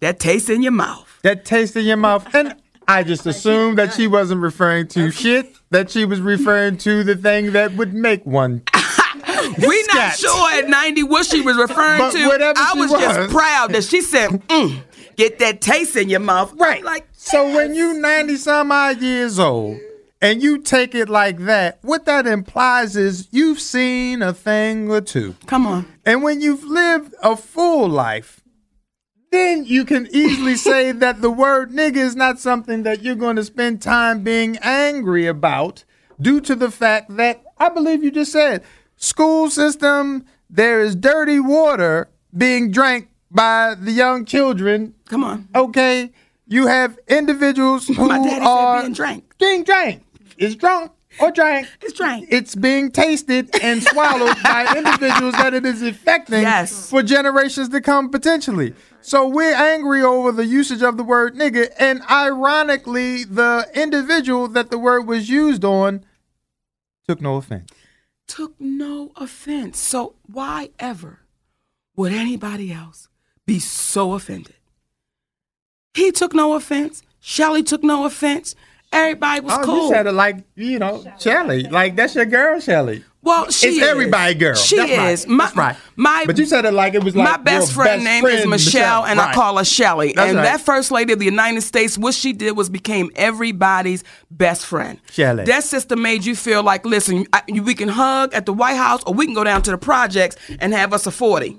[0.00, 1.03] that taste in your mouth.
[1.24, 2.32] That taste in your mouth.
[2.34, 2.54] And
[2.86, 7.16] I just assumed that she wasn't referring to shit, that she was referring to the
[7.16, 8.62] thing that would make one.
[9.58, 10.18] we not Scat.
[10.18, 12.26] sure at 90 what she was referring But to.
[12.26, 13.00] whatever I she was, was.
[13.00, 14.82] just proud that she said, mm,
[15.16, 16.52] get that taste in your mouth.
[16.56, 16.78] Right.
[16.80, 19.78] I'm like, So when you 90 some odd years old
[20.20, 25.00] and you take it like that, what that implies is you've seen a thing or
[25.00, 25.36] two.
[25.46, 25.86] come on.
[26.04, 28.42] And when you've lived a full life,
[29.34, 33.36] then you can easily say that the word nigga is not something that you're going
[33.36, 35.84] to spend time being angry about
[36.20, 38.62] due to the fact that I believe you just said
[38.96, 44.94] school system, there is dirty water being drank by the young children.
[45.08, 45.48] Come on.
[45.54, 46.12] Okay,
[46.46, 49.38] you have individuals who My daddy are being drank.
[49.38, 50.02] being drank.
[50.36, 51.68] Is drunk or drank.
[51.82, 52.28] It's drank.
[52.30, 56.90] It's being tasted and swallowed by individuals that it is affecting Yes.
[56.90, 58.74] for generations to come potentially.
[59.00, 64.70] So we're angry over the usage of the word nigga, and ironically, the individual that
[64.70, 66.04] the word was used on
[67.06, 67.70] took no offense.
[68.26, 69.78] took no offense.
[69.78, 71.20] So why ever
[71.96, 73.08] would anybody else
[73.46, 74.54] be so offended?
[75.92, 77.02] He took no offense.
[77.20, 78.54] Shelly took no offense.
[78.94, 79.82] Everybody was Oh, cool.
[79.88, 81.64] you said it like you know, Shelly.
[81.64, 83.04] Like that's your girl, Shelly.
[83.22, 83.82] well, she it's is.
[83.82, 84.54] everybody girl.
[84.54, 85.10] She That's right.
[85.12, 85.26] is.
[85.26, 85.76] My, That's right.
[85.96, 88.34] My, But you said it like it was like my best friend best name is
[88.40, 90.12] friend, Michelle, and I call her Shelly.
[90.14, 90.44] That's and right.
[90.44, 95.00] that first lady of the United States, what she did was became everybody's best friend.
[95.10, 95.44] Shelly.
[95.44, 99.02] That sister made you feel like, listen, I, we can hug at the White House,
[99.06, 101.56] or we can go down to the projects and have us a forty.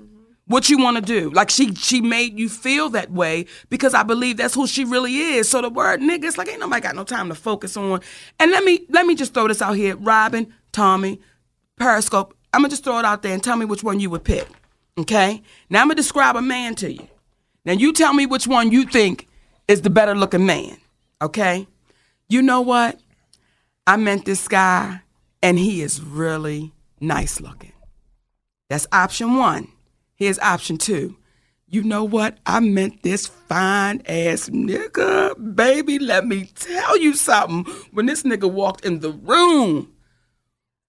[0.48, 1.30] What you want to do?
[1.30, 5.16] Like she she made you feel that way because I believe that's who she really
[5.16, 5.48] is.
[5.48, 8.00] So the word nigga, it's like ain't nobody got no time to focus on.
[8.38, 11.20] And let me let me just throw this out here, Robin, Tommy,
[11.76, 12.36] Periscope.
[12.52, 14.46] I'm gonna just throw it out there and tell me which one you would pick.
[14.96, 15.42] Okay?
[15.68, 17.08] Now I'm gonna describe a man to you.
[17.64, 19.26] Now you tell me which one you think
[19.66, 20.76] is the better looking man.
[21.20, 21.66] Okay?
[22.28, 23.00] You know what?
[23.86, 25.00] I meant this guy,
[25.42, 27.72] and he is really nice looking.
[28.68, 29.68] That's option one.
[30.16, 31.16] Here's option two.
[31.68, 32.38] You know what?
[32.46, 35.34] I meant this fine ass nigga.
[35.56, 37.64] Baby, let me tell you something.
[37.92, 39.92] When this nigga walked in the room,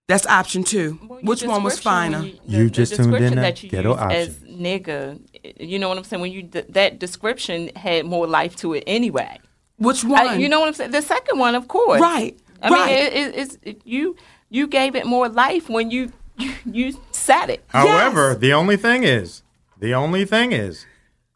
[0.07, 0.99] that's option two.
[1.07, 2.19] Well, Which one was finer?
[2.19, 4.11] when You, You the, just tuned in that you Ghetto Option.
[4.11, 5.19] as nigga.
[5.59, 6.21] You know what I'm saying?
[6.21, 9.39] When you that description had more life to it anyway.
[9.77, 10.39] Which I- one?
[10.39, 10.91] you know what I'm saying?
[10.91, 11.99] The second one, of course.
[11.99, 12.85] Right, I right.
[12.87, 14.15] mean, it, it, it's it, you
[14.49, 16.11] you gave it more life when you
[16.65, 17.63] you, said it.
[17.67, 19.43] However, the only thing is,
[19.79, 20.85] the only thing is,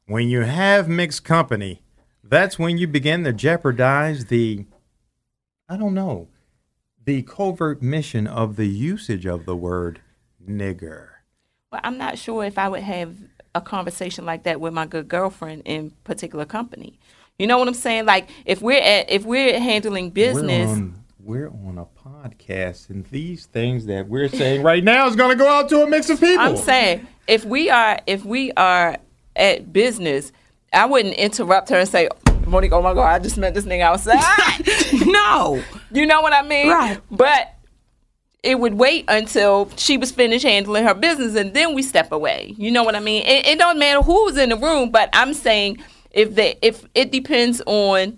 [0.05, 1.81] when you have mixed company,
[2.23, 4.65] that's when you begin to jeopardize the,
[5.67, 6.27] I don't know,
[7.03, 10.01] the covert mission of the usage of the word
[10.45, 11.09] nigger.
[11.71, 13.15] Well, I'm not sure if I would have
[13.55, 16.99] a conversation like that with my good girlfriend in particular company.
[17.39, 18.05] You know what I'm saying?
[18.05, 23.05] Like if we're at if we're handling business, We're on, we're on a podcast, and
[23.05, 26.09] these things that we're saying right now is going to go out to a mix
[26.09, 26.43] of people.
[26.43, 28.97] I'm saying if we are if we are
[29.35, 30.31] at business,
[30.73, 32.09] I wouldn't interrupt her and say,
[32.45, 34.17] Monique, oh my God, I just met this nigga outside.
[35.07, 35.63] no.
[35.91, 36.69] you know what I mean?
[36.69, 36.99] Right.
[37.11, 37.55] But
[38.43, 42.55] it would wait until she was finished handling her business and then we step away.
[42.57, 43.23] You know what I mean?
[43.25, 47.11] It, it don't matter who's in the room, but I'm saying if they if it
[47.11, 48.17] depends on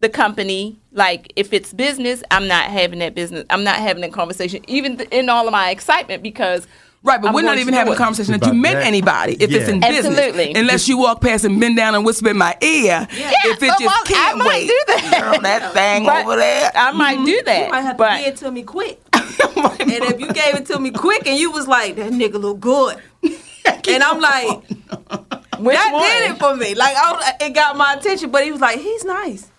[0.00, 3.44] the company, like if it's business, I'm not having that business.
[3.50, 6.66] I'm not having that conversation, even th- in all of my excitement because.
[7.02, 8.84] Right, but I'm we're not even having a conversation that you About met that.
[8.86, 9.74] anybody if it's Yeah.
[9.74, 10.18] in business.
[10.18, 10.52] Absolutely.
[10.54, 13.08] Unless you walk past and bend down and whisper in my ear.
[13.10, 13.30] Yeah.
[13.46, 14.66] if it well, just I can't might wait.
[14.68, 15.18] do that.
[15.32, 16.70] Girl, that thing But over there.
[16.74, 17.46] I might do mm-hmm.
[17.46, 17.64] that.
[17.64, 19.00] You might have to but give it to me quick.
[19.14, 22.60] and if you gave it to me quick and you was like, that nigga look
[22.60, 22.98] good.
[23.22, 26.02] and I'm like, that one?
[26.02, 26.74] did it for me.
[26.74, 29.50] Like I was, it got my attention, but he was like, he's nice.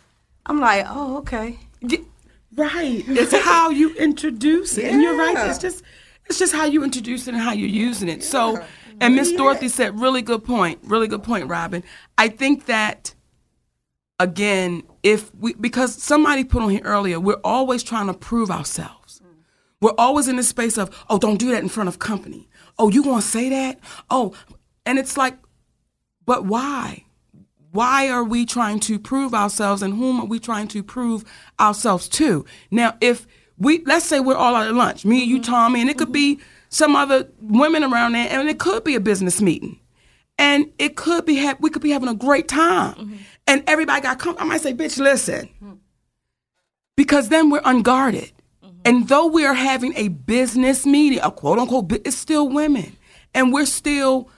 [0.52, 1.58] I'm like, oh, okay.
[2.58, 3.06] Right.
[3.08, 4.84] It's how you introduce it.
[4.84, 5.48] And you're right.
[5.48, 5.82] It's just
[6.26, 8.22] it's just how you introduce it and how you're using it.
[8.22, 8.62] So
[9.00, 10.80] and Miss Dorothy said really good point.
[10.84, 11.86] Really good point, Robin.
[12.18, 13.16] I think that
[14.20, 19.22] again, if we because somebody put on here earlier, we're always trying to prove ourselves.
[19.24, 19.44] Mm.
[19.80, 22.50] We're always in the space of, oh, don't do that in front of company.
[22.78, 23.80] Oh, you gonna say that?
[24.10, 24.36] Oh,
[24.86, 25.38] and it's like,
[26.26, 27.06] but why?
[27.72, 31.24] Why are we trying to prove ourselves and whom are we trying to prove
[31.60, 32.46] ourselves to?
[32.70, 33.26] Now, if
[33.58, 35.52] we, let's say we're all out at lunch, me, you, mm-hmm.
[35.52, 36.44] Tommy, and it could be mm-hmm.
[36.70, 39.80] some other women around there, and it could be a business meeting.
[40.38, 42.96] And it could be, ha- we could be having a great time.
[42.96, 43.16] Mm-hmm.
[43.48, 44.36] And everybody got come.
[44.40, 45.50] I might say, bitch, listen.
[46.98, 48.32] Because then we're unguarded.
[48.84, 52.98] And though we are having a business meeting, a quote unquote, it's still women.
[53.34, 54.30] And we're still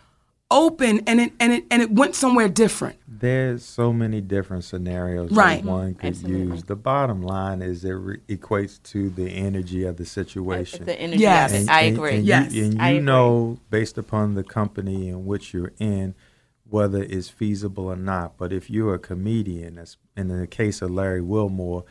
[0.54, 2.98] open and it, and it, and it went somewhere different.
[3.08, 5.64] There's so many different scenarios Right.
[5.64, 6.64] that one could use.
[6.64, 10.86] The bottom line is it re- equates to the energy of the situation.
[10.86, 11.52] the energy Yes.
[11.52, 11.60] of it.
[11.62, 12.16] And- I and- agree.
[12.18, 13.06] And Yes, you, and I you agree.
[13.06, 16.16] know, based upon the company in which you're in,
[16.70, 18.38] whether it's feasible or not.
[18.38, 21.84] But if you're a comedian, as in the case of Larry Wilmore,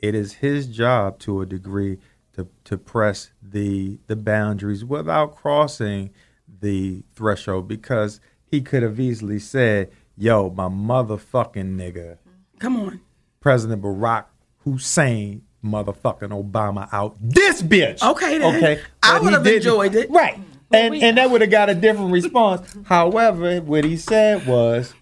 [0.00, 1.98] it is his job to a degree
[2.34, 6.10] to, to press the the boundaries without crossing
[6.60, 12.18] the threshold because he could have easily said, "Yo, my motherfucking nigga."
[12.58, 13.00] Come on.
[13.40, 14.24] President Barack
[14.64, 18.02] Hussein motherfucking Obama out this bitch.
[18.02, 18.56] Okay, then.
[18.56, 18.80] Okay.
[19.02, 20.10] I he would've enjoyed it.
[20.10, 20.38] Right.
[20.72, 22.76] And and that would have got a different response.
[22.84, 24.94] However, what he said was,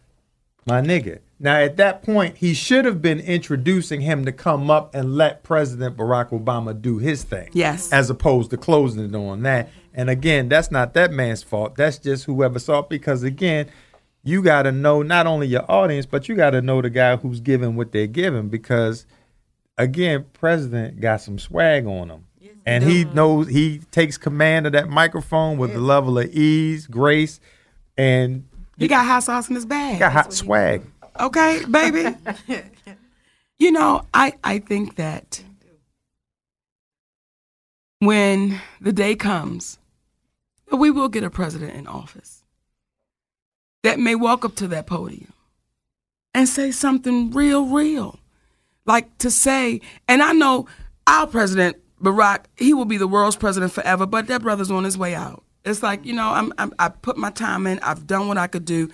[0.65, 1.21] my nigga.
[1.39, 5.43] Now at that point, he should have been introducing him to come up and let
[5.43, 7.51] President Barack Obama do his thing.
[7.53, 7.93] Yes.
[7.93, 9.69] As opposed to closing it on that.
[9.97, 11.75] And again, that's not that man's fault.
[11.75, 12.89] That's just whoever saw it.
[12.91, 13.69] Because again,
[14.23, 17.17] you got to know not only your audience, but you got to know the guy
[17.17, 18.49] who's giving what they're giving.
[18.49, 19.07] Because
[19.79, 22.25] again, President got some swag on him.
[22.67, 27.39] And he knows he takes command of that microphone with a level of ease, grace,
[27.97, 28.45] and
[28.77, 30.01] He got hot sauce in his bag.
[30.01, 30.83] got hot swag.
[31.21, 32.17] Okay, baby.
[33.61, 35.45] you know, I I think that
[38.01, 39.79] when the day comes,
[40.73, 42.43] we will get a president in office
[43.83, 45.33] that may walk up to that podium
[46.35, 48.19] and say something real, real.
[48.85, 50.67] Like to say, and I know
[51.07, 54.99] our president, Barack, he will be the world's president forever, but that brother's on his
[54.99, 55.45] way out.
[55.65, 58.47] It's like, you know, I'm, I'm, I put my time in, I've done what I
[58.47, 58.91] could do,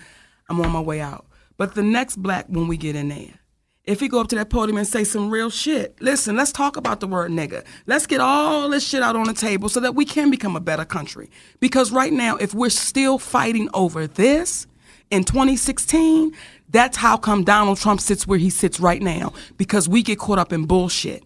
[0.49, 1.25] I'm on my way out.
[1.57, 3.39] But the next black, when we get in there,
[3.85, 6.77] if he go up to that podium and say some real shit, listen, let's talk
[6.77, 7.65] about the word nigga.
[7.85, 10.61] Let's get all this shit out on the table so that we can become a
[10.61, 11.29] better country.
[11.59, 14.67] Because right now, if we're still fighting over this
[15.11, 16.33] in 2016,
[16.69, 19.33] that's how come Donald Trump sits where he sits right now.
[19.57, 21.23] Because we get caught up in bullshit.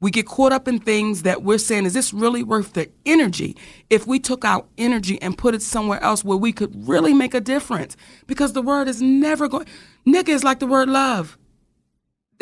[0.00, 3.56] We get caught up in things that we're saying, is this really worth the energy?
[3.88, 7.32] If we took our energy and put it somewhere else where we could really make
[7.32, 7.96] a difference.
[8.26, 9.66] Because the word is never going,
[10.04, 11.38] nigga is like the word love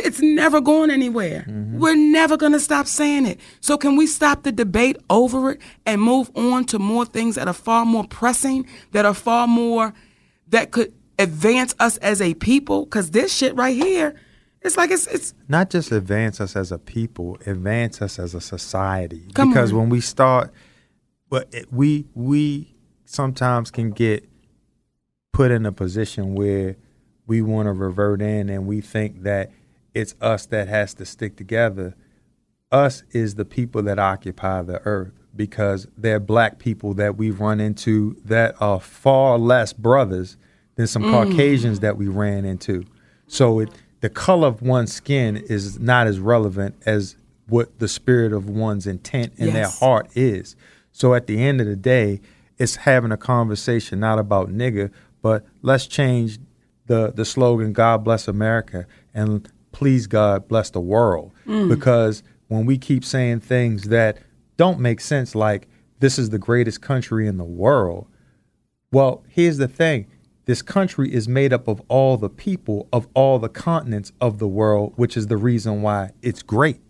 [0.04, 1.44] it's never going anywhere.
[1.48, 1.78] Mm-hmm.
[1.78, 3.40] We're never going to stop saying it.
[3.60, 7.46] So, can we stop the debate over it and move on to more things that
[7.48, 9.94] are far more pressing, that are far more,
[10.48, 12.84] that could advance us as a people?
[12.84, 14.14] Because this shit right here,
[14.62, 18.40] it's like it's, it's, not just advance us as a people, advance us as a
[18.40, 19.26] society.
[19.34, 19.78] Come because on.
[19.78, 20.52] when we start,
[21.28, 24.28] but it- we we sometimes can get
[25.32, 26.76] put in a position where
[27.26, 29.50] we want to revert in, and we think that
[29.94, 31.94] it's us that has to stick together.
[32.70, 37.60] Us is the people that occupy the earth because they're black people that we've run
[37.60, 40.36] into that are far less brothers
[40.76, 41.10] than some mm.
[41.10, 42.84] Caucasians that we ran into.
[43.26, 48.32] So it, the color of one's skin is not as relevant as what the spirit
[48.32, 50.56] of one's intent and their heart is.
[50.92, 52.20] So at the end of the day,
[52.58, 54.90] it's having a conversation not about nigger,
[55.22, 56.38] but let's change
[56.86, 59.50] the the slogan God bless America and
[59.80, 61.32] please God bless the world.
[61.46, 61.70] Mm.
[61.70, 64.18] Because when we keep saying things that
[64.58, 65.68] don't make sense like
[66.00, 68.06] this is the greatest country in the world,
[68.92, 70.06] well, here's the thing.
[70.44, 74.46] This country is made up of all the people of all the continents of the
[74.46, 76.82] world, which is the reason why it's great,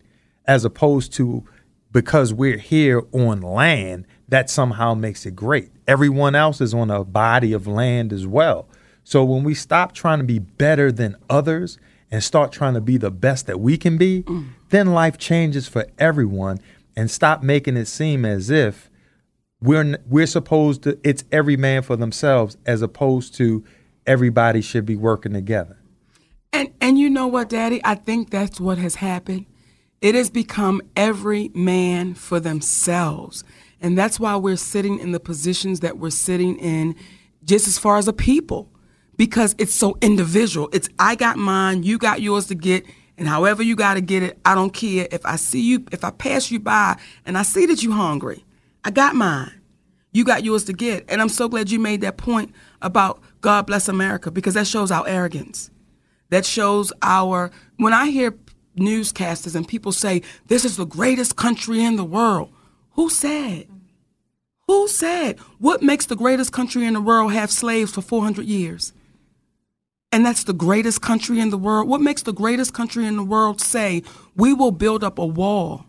[0.46, 1.44] as opposed to
[1.92, 5.70] because we're here on land, that somehow makes it great.
[5.86, 8.68] Everyone else is on a body of land as well.
[9.04, 11.78] So when we stop trying to be better than others
[12.10, 14.24] and start trying to be the best that we can be,
[14.70, 16.58] then life changes for everyone
[16.96, 18.90] and stop making it seem as if
[19.62, 23.62] we're we're supposed to it's every man for themselves as opposed to
[24.06, 25.76] everybody should be working together.
[26.52, 27.80] And and you know what, Daddy?
[27.84, 29.46] I think that's what has happened.
[30.00, 33.44] It has become every man for themselves.
[33.82, 36.94] And that's why we're sitting in the positions that we're sitting in
[37.44, 38.70] just as far as a people.
[39.20, 40.70] Because it's so individual.
[40.72, 42.86] It's I got mine, you got yours to get,
[43.18, 45.06] and however you gotta get it, I don't care.
[45.12, 48.46] If I see you, if I pass you by and I see that you're hungry,
[48.82, 49.52] I got mine.
[50.12, 51.04] You got yours to get.
[51.08, 54.90] And I'm so glad you made that point about God bless America because that shows
[54.90, 55.70] our arrogance
[56.30, 58.36] that shows our when i hear
[58.76, 62.50] newscasters and people say this is the greatest country in the world
[62.92, 63.66] who said
[64.66, 68.92] who said what makes the greatest country in the world have slaves for 400 years
[70.12, 73.24] and that's the greatest country in the world what makes the greatest country in the
[73.24, 74.02] world say
[74.36, 75.86] we will build up a wall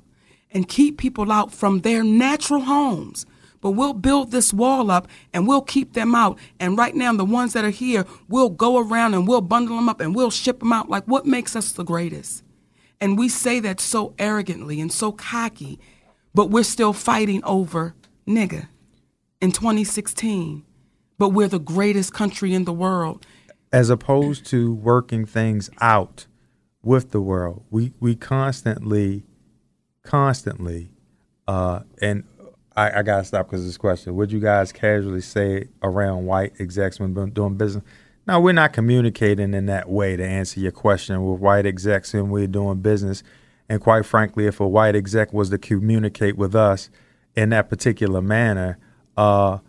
[0.52, 3.26] and keep people out from their natural homes
[3.62, 6.38] but we'll build this wall up and we'll keep them out.
[6.60, 9.88] And right now, the ones that are here, we'll go around and we'll bundle them
[9.88, 10.90] up and we'll ship them out.
[10.90, 12.44] Like, what makes us the greatest?
[13.00, 15.80] And we say that so arrogantly and so cocky,
[16.34, 17.96] but we're still fighting over
[18.28, 18.68] nigga
[19.40, 20.64] in 2016.
[21.18, 23.26] But we're the greatest country in the world.
[23.74, 26.28] As opposed to working things out
[26.82, 27.64] with the world.
[27.70, 29.24] We we constantly
[30.04, 30.92] constantly
[31.48, 32.24] uh and
[32.76, 34.16] I, I gotta stop because this question.
[34.16, 37.84] Would you guys casually say around white execs when doing business?
[38.28, 42.30] No, we're not communicating in that way to answer your question with white execs when
[42.30, 43.24] we're doing business.
[43.68, 46.90] And quite frankly, if a white exec was to communicate with us
[47.36, 48.78] in that particular manner,
[49.18, 49.60] uh,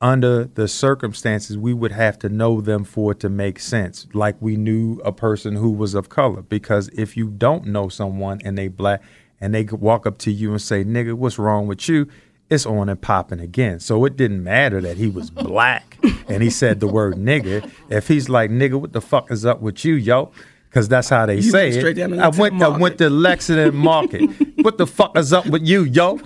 [0.00, 4.36] under the circumstances, we would have to know them for it to make sense, like
[4.40, 6.42] we knew a person who was of color.
[6.42, 9.02] Because if you don't know someone and they black
[9.40, 12.06] and they could walk up to you and say, "Nigga, what's wrong with you?"
[12.48, 13.78] It's on and popping again.
[13.78, 17.70] So it didn't matter that he was black and he said the word nigga.
[17.90, 20.32] If he's like, "Nigga, what the fuck is up with you, yo?"
[20.68, 22.00] Because that's how they You say went straight it.
[22.00, 22.62] down to I Lexington went.
[22.62, 24.22] I went to Lexington Market.
[24.62, 26.20] what the fuck is up with you, yo?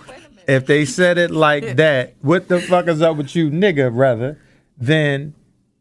[0.46, 4.38] If they said it like that, what the fuck is up with you, nigga, rather,
[4.76, 5.34] then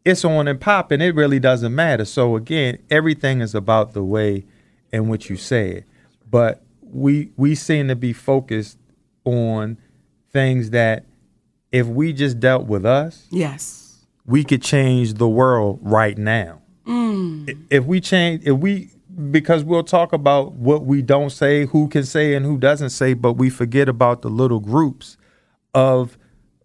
[0.05, 1.01] it's on and popping.
[1.01, 2.05] It really doesn't matter.
[2.05, 4.45] So again, everything is about the way
[4.91, 5.83] in which you say it.
[6.29, 8.77] But we we seem to be focused
[9.25, 9.77] on
[10.31, 11.05] things that
[11.71, 14.05] if we just dealt with us, Yes.
[14.25, 16.61] we could change the world right now.
[16.85, 17.49] Mm.
[17.49, 18.89] I- If we change, if we,
[19.31, 23.13] because we'll talk about what we don't say, who can say and who doesn't say,
[23.13, 25.17] but we forget about the little groups
[25.73, 26.17] of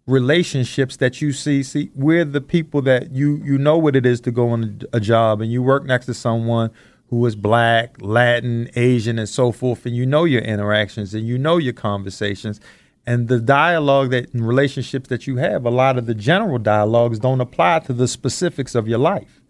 [0.06, 1.62] relationships that you see.
[1.62, 5.00] See, we're the people that you you know what it is to go on a,
[5.00, 6.70] job and you work next to someone
[7.10, 11.38] who is black, Latin, Asian, and so forth, and you know your interactions and you
[11.38, 12.60] know your conversations.
[13.06, 17.18] And the dialogue that in relationships that you have, a lot of the general dialogues
[17.18, 19.40] don't apply to the specifics of your life.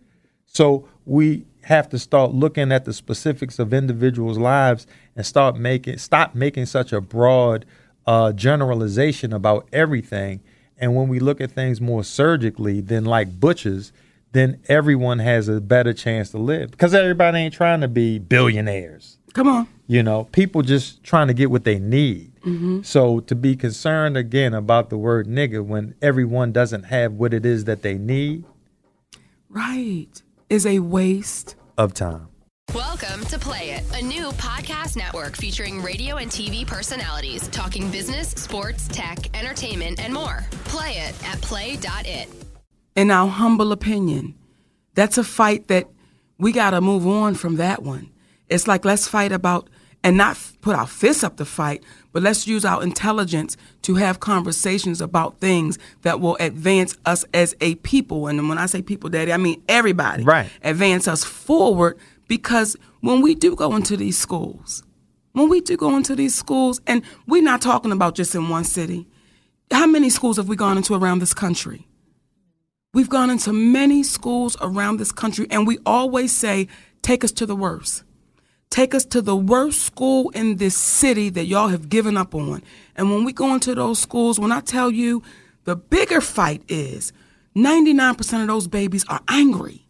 [0.47, 5.99] So we have to start looking at the specifics of individuals' lives and start making
[5.99, 7.65] stop making such a broad
[8.07, 10.41] uh, generalization about everything.
[10.79, 13.93] And when we look at things more surgically than like butchers,
[14.33, 19.19] then everyone has a better chance to live because everybody ain't trying to be billionaires.
[19.35, 19.69] Come on.
[19.87, 22.33] You know, people just trying to get what they need.
[22.83, 27.45] So to be concerned again about the word nigga when everyone doesn't have what it
[27.45, 28.45] is that they need
[29.51, 30.23] Right.
[30.51, 31.57] Is a waste.
[31.79, 32.29] Of time.
[32.75, 38.29] Welcome to Play It, a new podcast network featuring radio and TV personalities talking business,
[38.33, 40.45] sports, tech, entertainment, and more.
[40.65, 42.29] Play it at play.it.
[42.95, 44.35] in our humble opinion,
[44.95, 45.89] that's a fight that
[46.39, 48.11] we got to move on from that one.
[48.49, 49.71] It's like let's fight about
[50.05, 51.83] and not f- put our fists up to fight,
[52.13, 57.55] but let's use our intelligence to have conversations about things that will advance us as
[57.61, 58.27] a people.
[58.29, 60.25] And when I say people, Daddy, I mean everybody.
[60.25, 60.51] Right.
[60.63, 64.83] Advance us forward because when we do go into these schools,
[65.33, 68.65] when we do go into these schools, and we're not talking about just in one
[68.65, 69.07] city.
[69.71, 71.87] How many schools have we gone into around this country?
[72.95, 76.69] We've gone into many schools around this country, and we always say,
[77.03, 78.03] take us to the worst.
[78.71, 82.63] Take us to the worst school in this city that y'all have given up on.
[82.97, 85.23] And when we go into those schools, when I tell you
[85.65, 87.13] the bigger fight is
[87.57, 89.85] 99% of those babies are angry.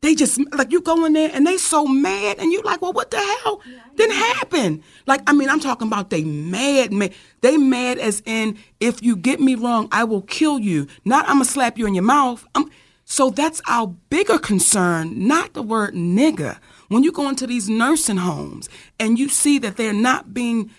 [0.00, 2.92] They just like you go in there and they so mad and you like, well,
[2.92, 3.60] what the hell
[3.96, 4.82] didn't happen?
[5.06, 7.12] Like, I mean, I'm talking about they mad, mad.
[7.42, 10.86] They mad as in if you get me wrong, I will kill you.
[11.04, 12.46] Not I'm gonna slap you in your mouth.
[12.54, 12.70] I'm,
[13.04, 16.58] so that's our bigger concern, not the word nigga.
[16.90, 18.68] When you go into these nursing homes
[18.98, 20.70] and you see that they're not being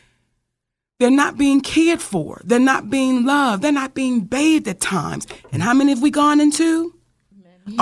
[1.00, 2.42] they're not being cared for.
[2.44, 3.64] They're not being loved.
[3.64, 5.26] They're not being bathed at times.
[5.52, 6.94] And how many have we gone into?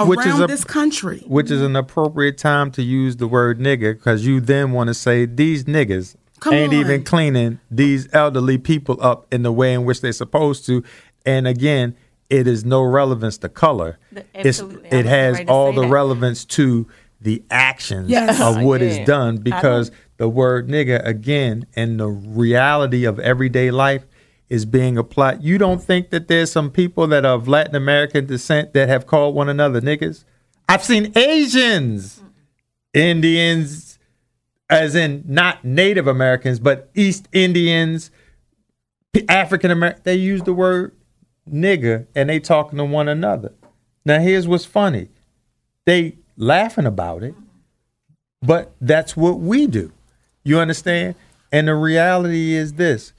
[0.06, 1.24] Which is Around a- this country.
[1.28, 4.94] which is an appropriate time to use the word nigga because you then want to
[4.94, 6.80] say these niggas Come ain't on.
[6.80, 10.84] even cleaning these elderly people up in the way in which they're supposed to.
[11.26, 11.96] And again,
[12.30, 13.98] it is no relevance to color.
[14.12, 14.92] The- absolutely.
[14.92, 15.88] I it has ready to all the that.
[15.90, 16.88] relevance to
[17.22, 18.40] the actions Yes.
[18.42, 24.06] of what is done because the word nigga again and the reality of everyday life
[24.50, 25.44] is being applied.
[25.44, 29.06] You don't think that there's some people that are of Latin American descent that have
[29.06, 30.24] called one another niggas?
[30.68, 32.22] I've seen Asians,
[32.94, 34.00] Indians,
[34.70, 38.12] as in not Native Americans, but East Indians,
[39.28, 40.02] African American.
[40.04, 40.96] They use the word
[41.52, 43.54] nigga and they talking to one another.
[44.06, 45.10] Now here's what's funny.
[45.86, 47.36] They laughing about it,
[48.42, 49.92] but that's what we do.
[50.44, 51.14] You understand?
[51.52, 53.14] And the reality is this.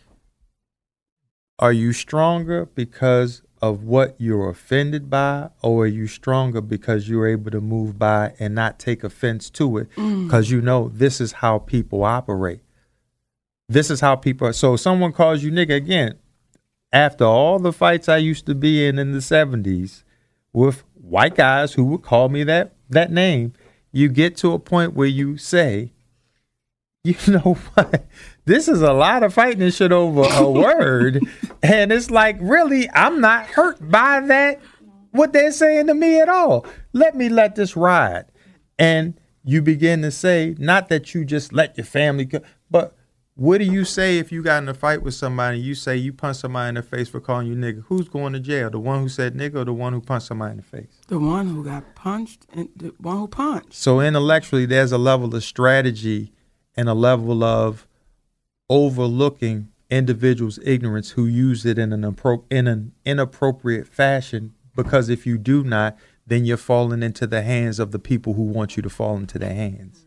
[1.59, 7.29] Are you stronger because of what you're offended by, or are you stronger because you're
[7.29, 9.91] able to move by and not take offense to it?
[9.97, 10.25] Mm.
[10.25, 12.61] Because you know this is how people operate.
[13.68, 14.55] This is how people are.
[14.55, 16.14] So someone calls you nigga again.
[16.93, 20.03] After all the fights I used to be in in the 70s
[20.53, 23.53] with white guys who would call me that that name,
[23.93, 25.93] you get to a point where you say,
[27.05, 28.07] you know what?
[28.45, 31.20] This is a lot of fighting and shit over a word.
[31.62, 34.61] And it's like, really, I'm not hurt by that,
[35.12, 36.66] what they're saying to me at all.
[36.93, 38.26] Let me let this ride.
[38.78, 39.14] And
[39.45, 42.41] you begin to say, not that you just let your family go,
[43.35, 45.59] what do you say if you got in a fight with somebody?
[45.59, 47.85] You say you punch somebody in the face for calling you nigga.
[47.87, 48.70] Who's going to jail?
[48.70, 51.01] The one who said nigga or the one who punched somebody in the face?
[51.09, 53.74] The one who got punched and the one who punched.
[53.74, 56.33] So intellectually, there's a level of strategy
[56.76, 57.87] and a level of
[58.68, 62.16] overlooking individuals' ignorance who use it in an
[62.51, 64.55] in an inappropriate fashion.
[64.76, 68.43] Because if you do not, then you're falling into the hands of the people who
[68.43, 70.07] want you to fall into their hands.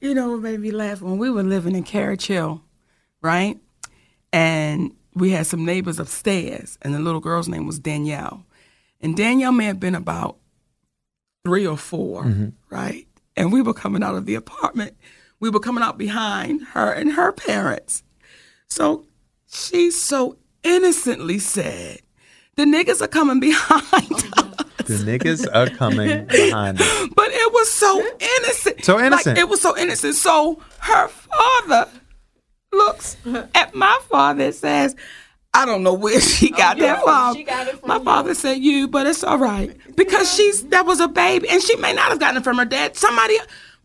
[0.00, 1.00] You know what made me laugh?
[1.00, 2.62] When we were living in Carriage Hill,
[3.22, 3.58] right?
[4.32, 8.44] And we had some neighbors upstairs, and the little girl's name was Danielle.
[9.00, 10.36] And Danielle may have been about
[11.44, 12.48] three or 4 mm-hmm.
[12.70, 13.06] right?
[13.36, 14.96] And we were coming out of the apartment.
[15.38, 18.02] We were coming out behind her and her parents.
[18.68, 19.06] So
[19.46, 22.00] she so innocently said,
[22.56, 24.56] The niggas are coming behind us.
[24.86, 27.08] The niggas are coming behind us.
[27.14, 28.42] But it was so hmm?
[28.44, 28.84] innocent.
[28.84, 29.36] So innocent.
[29.36, 30.14] Like, it was so innocent.
[30.14, 31.88] So her father
[32.72, 33.46] looks uh-huh.
[33.54, 34.94] at my father and says,
[35.54, 37.34] I don't know where she oh, got that from.
[37.34, 38.04] she got it from my you.
[38.04, 39.76] father said you, but it's all right.
[39.96, 41.48] Because she's that was a baby.
[41.48, 42.96] And she may not have gotten it from her dad.
[42.96, 43.36] Somebody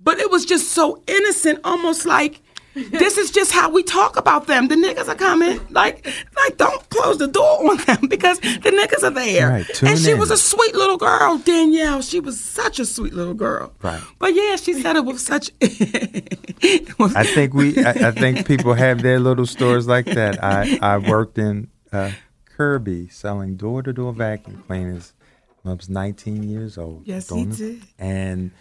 [0.03, 2.41] but it was just so innocent, almost like
[2.73, 4.67] this is just how we talk about them.
[4.67, 5.59] The niggas are coming.
[5.69, 6.05] Like,
[6.35, 9.49] like don't close the door on them because the niggas are there.
[9.49, 10.19] Right, and she in.
[10.19, 12.01] was a sweet little girl, Danielle.
[12.01, 13.73] She was such a sweet little girl.
[13.81, 14.01] Right.
[14.19, 15.51] But yeah, she said it with such.
[15.61, 17.77] I think we.
[17.83, 20.43] I, I think people have their little stories like that.
[20.43, 22.11] I I worked in uh,
[22.45, 25.13] Kirby selling door to door vacuum cleaners.
[25.61, 27.03] when I was 19 years old.
[27.05, 27.81] Yes, he did.
[27.99, 28.51] And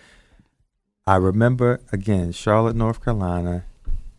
[1.06, 3.64] I remember again, Charlotte, North Carolina,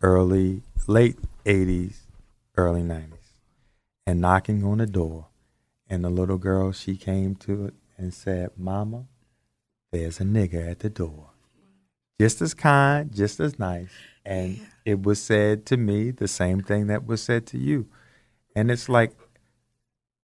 [0.02, 2.00] early late 80s,
[2.56, 3.38] early 90s,
[4.06, 5.28] and knocking on the door,
[5.88, 9.06] and the little girl she came to it and said, "Mama,
[9.90, 11.32] there's a nigger at the door."
[12.22, 13.90] just as kind, just as nice.
[14.24, 17.88] And it was said to me the same thing that was said to you.
[18.54, 19.10] And it's like,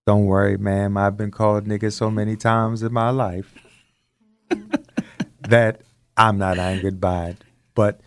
[0.06, 0.96] don't worry, ma'am.
[0.96, 3.52] I've been called nigger so many times in my life
[5.40, 5.80] that
[6.16, 7.44] I'm not angered by it.
[7.74, 8.00] But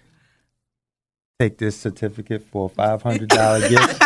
[1.41, 4.01] take this certificate for a $500 gift.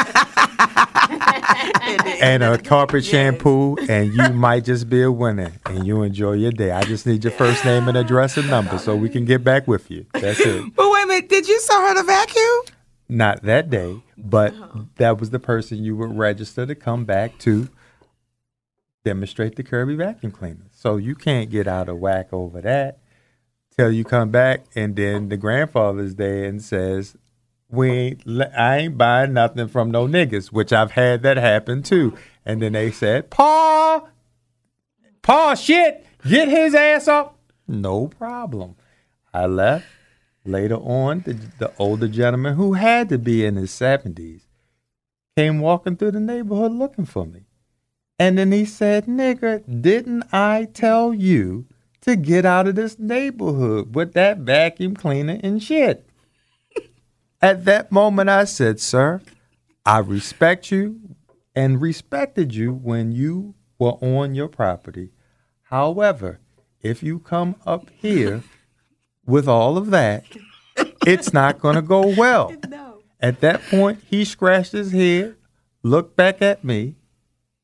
[2.22, 6.52] and a carpet shampoo, and you might just be a winner, and you enjoy your
[6.52, 6.72] day.
[6.72, 9.68] I just need your first name and address and number so we can get back
[9.68, 10.06] with you.
[10.14, 10.76] That's it.
[10.76, 12.62] but wait a minute, did you sell her the vacuum?
[13.08, 14.88] not that day, but oh.
[14.96, 17.70] that was the person you would register to come back to
[19.04, 20.66] demonstrate the Kirby vacuum cleaner.
[20.72, 23.00] So you can't get out of whack over that
[23.76, 27.16] till you come back, and then the grandfather's there and says,
[27.70, 28.18] "We
[28.57, 32.18] I ain't buying nothing from no niggas," which I've had that happen too.
[32.45, 34.09] And then they said, "Paul,
[35.22, 37.38] Paul, shit, get his ass up."
[37.68, 38.76] No problem.
[39.34, 39.86] I left.
[40.45, 44.45] Later on, the, the older gentleman who had to be in his seventies
[45.36, 47.41] came walking through the neighborhood looking for me.
[48.18, 51.66] And then he said, Nigga, didn't I tell you
[52.01, 56.07] to get out of this neighborhood with that vacuum cleaner and shit?
[57.46, 59.22] At that moment, I said, Sir,
[59.86, 61.00] I respect you
[61.56, 65.12] and respected you when you were on your property.
[65.66, 66.39] However,
[66.82, 68.41] if you come up here
[69.28, 70.24] with all of that,
[71.06, 72.52] it's not going to go well.
[73.20, 75.36] At that point, he scratched his head,
[75.84, 76.96] looked back at me,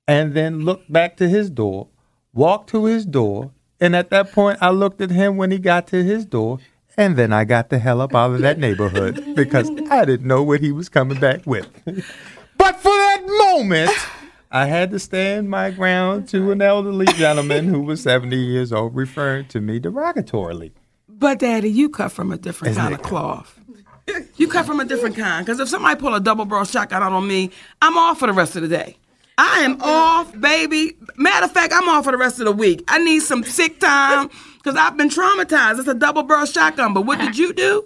[0.08, 1.88] and then looked back to his door,
[2.34, 5.88] walked to his door, and at that point, I looked at him when he got
[5.88, 6.60] to his door,
[6.98, 10.44] and then I got the hell up out of that neighborhood because I didn't know
[10.44, 11.68] what he was coming back with.
[12.58, 13.92] but for that moment,
[14.52, 18.96] I had to stand my ground to an elderly gentleman who was 70 years old
[18.96, 20.72] referring to me derogatorily.
[21.08, 23.00] But daddy, you cut from a different Isn't kind it?
[23.00, 23.58] of cloth.
[24.36, 25.46] You cut from a different kind.
[25.46, 28.34] Because if somebody pull a double barrel shotgun out on me, I'm off for the
[28.34, 28.98] rest of the day.
[29.38, 30.98] I am off, baby.
[31.16, 32.84] Matter of fact, I'm off for the rest of the week.
[32.88, 35.80] I need some sick time because I've been traumatized.
[35.80, 36.94] It's a double barrel shotgun.
[36.94, 37.86] But what did you do?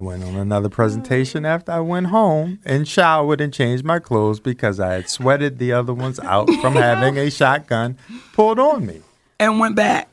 [0.00, 4.38] I went on another presentation after I went home and showered and changed my clothes
[4.40, 7.98] because I had sweated the other ones out from having a shotgun
[8.32, 9.00] pulled on me.
[9.40, 10.08] And went back.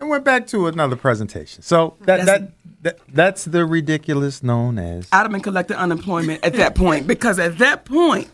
[0.00, 1.62] And went back to another presentation.
[1.62, 6.42] So that, That's- that, that that's the ridiculous known as I'd have been collecting unemployment
[6.42, 8.30] at that point because at that point,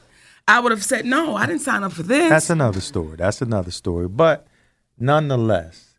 [0.49, 2.29] I would have said, no, I didn't sign up for this.
[2.29, 3.17] That's another story.
[3.17, 4.09] That's another story.
[4.09, 4.47] But
[4.99, 5.95] nonetheless,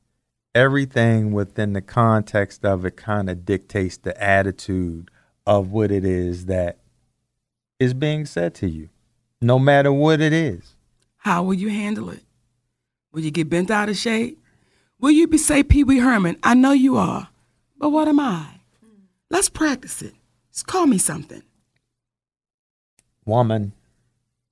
[0.56, 5.12] everything within the context of it kind of dictates the attitude
[5.46, 6.78] of what it is that
[7.80, 8.90] is being said to you,
[9.42, 10.76] no matter what it is.
[11.18, 12.24] How will you handle it?
[13.12, 14.40] Will you get bent out of shape?
[15.00, 16.38] Will you be say Pee Wee Herman?
[16.42, 17.30] I know you are,
[17.78, 18.48] but what am I?
[19.30, 20.14] Let's practice it.
[20.52, 21.44] Just call me something.
[23.26, 23.74] Woman.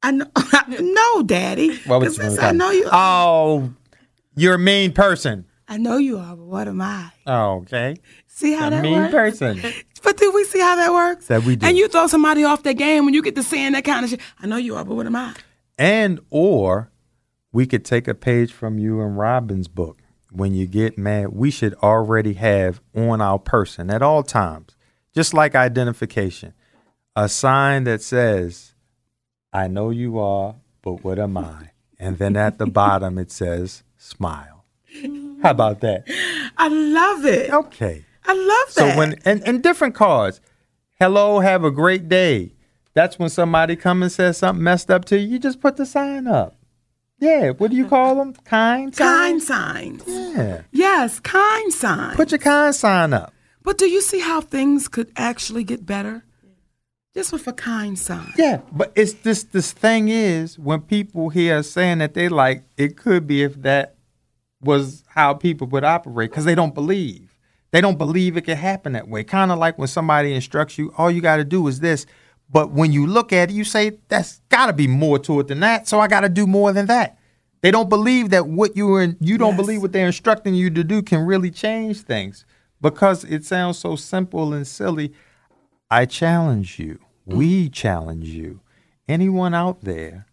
[0.04, 0.26] I know.
[0.80, 1.78] no, Daddy.
[1.86, 2.88] What would 'Cause you I know you.
[2.91, 3.74] Oh,
[4.36, 5.46] you're a mean person.
[5.68, 7.12] I know you are, but what am I?
[7.26, 7.98] Oh, okay.
[8.28, 9.12] See how A that mean works?
[9.12, 9.60] person.
[10.04, 11.26] But do we see how that works?
[11.28, 11.66] That we do.
[11.66, 14.12] And you throw somebody off their game when you get to saying that kind of
[14.12, 14.20] shit.
[14.39, 15.34] I know you are, but what am I?
[15.80, 16.91] And or
[17.52, 19.98] we could take a page from you and Robin's book.
[20.32, 24.76] When you get mad, we should already have on our person at all times,
[25.16, 26.54] just like identification,
[27.16, 28.74] a sign that says,
[29.56, 31.70] I know you are, but what am I?
[31.97, 34.66] And then at the bottom it says, smile.
[35.41, 36.03] How about that?
[36.58, 37.53] I love it.
[37.53, 38.03] Okay.
[38.26, 38.93] I love that.
[38.93, 40.41] So when and, and different cards,
[40.99, 42.51] hello, have a great day.
[42.95, 45.26] That's when somebody come and says something messed up to you.
[45.26, 46.58] You just put the sign up.
[47.20, 48.34] Yeah, what do you call them?
[48.34, 49.47] Kind signs?
[49.47, 50.03] kind signs.
[50.06, 50.64] Yeah.
[50.74, 52.18] Yes, kind signs.
[52.18, 53.34] Put your kind sign up.
[53.64, 56.26] But do you see how things could actually get better?
[57.16, 58.34] Just with a kind sign.
[58.38, 62.97] Yeah, but it's this this thing is when people hear saying that they like it
[62.97, 63.95] could be if that
[64.61, 67.32] was how people would operate because they don't believe.
[67.72, 69.24] They don't believe it could happen that way.
[69.24, 72.05] Kind of like when somebody instructs you, all you got to do is this.
[72.49, 75.47] But when you look at it, you say, that's got to be more to it
[75.47, 75.88] than that.
[75.88, 77.18] So I got to do more than that.
[77.61, 79.57] They don't believe that what you are, you don't Yes.
[79.57, 82.45] believe what they're instructing you to do can really change things
[82.82, 85.11] because it sounds so simple and silly.
[85.90, 87.00] I challenge you.
[87.28, 87.36] Mm.
[87.36, 88.62] We challenge you.
[89.08, 90.28] Anyone out there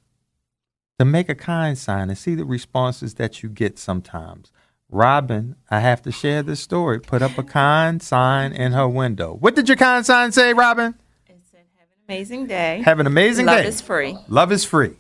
[0.99, 4.53] to make a kind sign and see the responses that you get sometimes.
[4.89, 7.01] Robin, I have to share this story.
[7.01, 9.35] Put up a kind sign in her window.
[9.35, 10.95] What did your kind sign say, Robin?
[11.27, 12.83] It said, Have an amazing day.
[12.85, 13.63] Have an amazing Love day.
[13.63, 14.19] Love is free.
[14.29, 14.97] Love is free.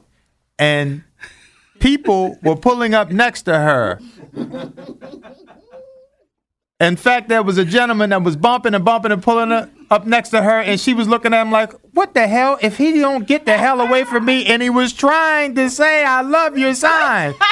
[0.59, 1.05] And
[1.79, 4.01] people were pulling up next to her.
[6.83, 10.05] In fact, there was a gentleman that was bumping and bumping and pulling up- up
[10.05, 12.59] next to her, and she was looking at him like, "What the hell?
[12.61, 16.05] If he don't get the hell away from me," and he was trying to say,
[16.05, 17.35] "I love your sign."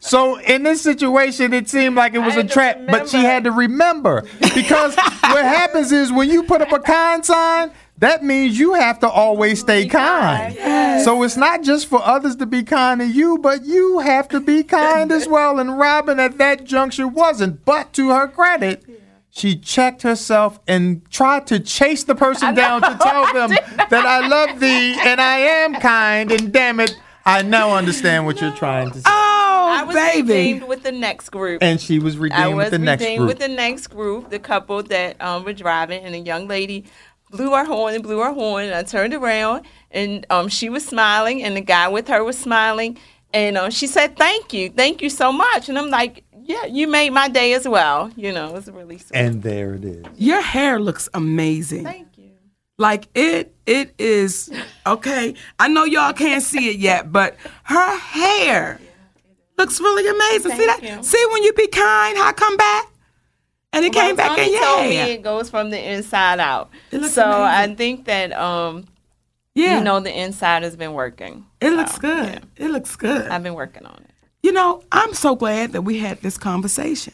[0.00, 3.50] So in this situation, it seemed like it was a trap, but she had to
[3.50, 4.24] remember
[4.54, 9.00] because what happens is when you put up a kind sign, that means you have
[9.00, 10.54] to always stay kind.
[11.02, 14.40] So it's not just for others to be kind to you, but you have to
[14.40, 15.58] be kind as well.
[15.58, 18.84] And Robin at that juncture wasn't, but to her credit,
[19.30, 24.26] she checked herself and tried to chase the person down to tell them that I
[24.26, 28.90] love thee and I am kind and damn it, I now understand what you're trying
[28.90, 29.04] to say.
[29.06, 30.22] Oh, I was baby.
[30.22, 31.62] redeemed with the next group.
[31.62, 33.28] And she was redeemed I was with the next redeemed group.
[33.28, 36.86] with the next group, the couple that um, were driving, and a young lady
[37.30, 38.64] blew her horn and blew her horn.
[38.66, 42.38] And I turned around, and um, she was smiling, and the guy with her was
[42.38, 42.98] smiling.
[43.32, 46.88] And um, she said, "Thank you, thank you so much." And I'm like, "Yeah, you
[46.88, 49.16] made my day as well." You know, it was really sweet.
[49.16, 50.04] and there it is.
[50.16, 51.84] Your hair looks amazing.
[51.84, 52.30] thank you.
[52.78, 54.50] Like it, it is
[54.86, 55.34] okay.
[55.58, 58.80] I know y'all can't see it yet, but her hair
[59.58, 60.52] looks really amazing.
[60.56, 60.82] see that?
[60.82, 61.02] You.
[61.02, 62.86] See when you be kind, how it come back,
[63.72, 66.70] and it came back and your told me it goes from the inside out.
[67.10, 68.86] So I think that um,
[69.54, 71.44] Yeah, you know the inside has been working.
[71.60, 72.26] it So, looks good.
[72.58, 73.28] yeah, It looks good.
[73.28, 74.10] I've been working on it.
[74.42, 77.12] You know, I'm so glad that we had this conversation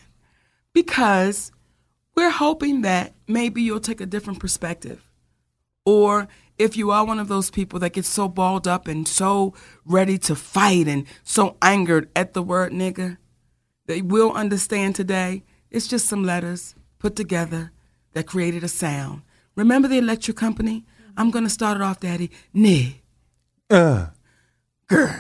[0.73, 1.51] because
[2.15, 5.03] we're hoping that maybe you'll take a different perspective.
[5.87, 6.29] Or
[6.59, 10.19] if you are one of those people that gets so balled up and so ready
[10.19, 13.17] to fight and so angered at the word nigga,
[13.87, 15.43] they will understand today
[15.75, 17.73] it's just some letters put together
[18.13, 19.23] that created a sound.
[19.57, 20.85] Remember the electric company?
[21.17, 22.31] I'm going to start it off, Daddy.
[22.53, 23.01] Nig.
[23.71, 24.07] Uh.
[24.89, 25.15] Girl.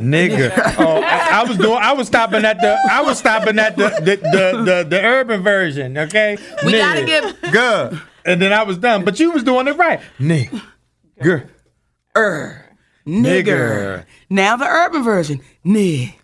[0.00, 0.52] Nigga.
[0.78, 1.78] Oh, I, I was doing.
[1.80, 2.76] I was stopping at the.
[2.90, 5.96] I was stopping at the the the, the, the urban version.
[5.96, 6.36] Okay.
[6.64, 7.06] We gotta Nigga.
[7.42, 9.04] give- good, and then I was done.
[9.06, 10.00] But you was doing it right.
[10.18, 10.60] Nigga.
[11.22, 11.48] Good.
[12.14, 12.62] Er.
[13.06, 13.44] Nigger.
[13.44, 14.04] Nigger.
[14.28, 15.40] Now the urban version.
[15.64, 16.14] Nig.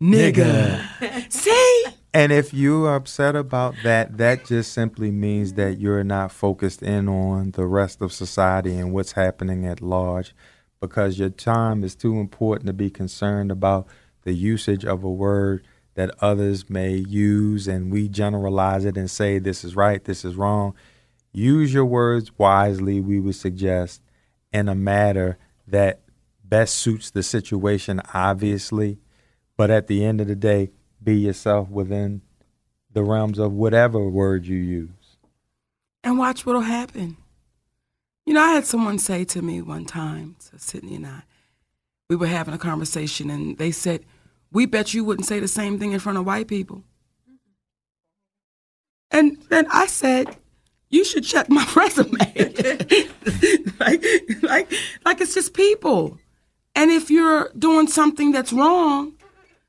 [0.00, 0.34] Good.
[0.34, 1.32] Nigga.
[1.32, 1.84] See?
[2.14, 7.08] And if you're upset about that, that just simply means that you're not focused in
[7.08, 10.34] on the rest of society and what's happening at large
[10.80, 13.86] because your time is too important to be concerned about
[14.22, 19.38] the usage of a word that others may use and we generalize it and say
[19.38, 20.74] this is right, this is wrong.
[21.32, 24.00] Use your words wisely, we would suggest,
[24.52, 26.00] in a matter that
[26.44, 28.98] best suits the situation, obviously.
[29.58, 30.70] But at the end of the day,
[31.02, 32.22] be yourself within
[32.92, 35.16] the realms of whatever word you use.
[36.04, 37.16] And watch what'll happen.
[38.24, 41.22] You know, I had someone say to me one time, to Sidney and I,
[42.08, 44.04] we were having a conversation, and they said,
[44.52, 46.84] We bet you wouldn't say the same thing in front of white people.
[49.10, 50.36] And then I said,
[50.88, 52.12] You should check my resume.
[53.80, 54.04] like,
[54.42, 54.72] like,
[55.04, 56.16] like it's just people.
[56.76, 59.17] And if you're doing something that's wrong,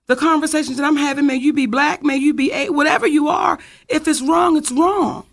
[0.10, 3.28] the conversations that I'm having, may you be black, may you be a whatever you
[3.28, 5.24] are, if it's wrong, it's wrong.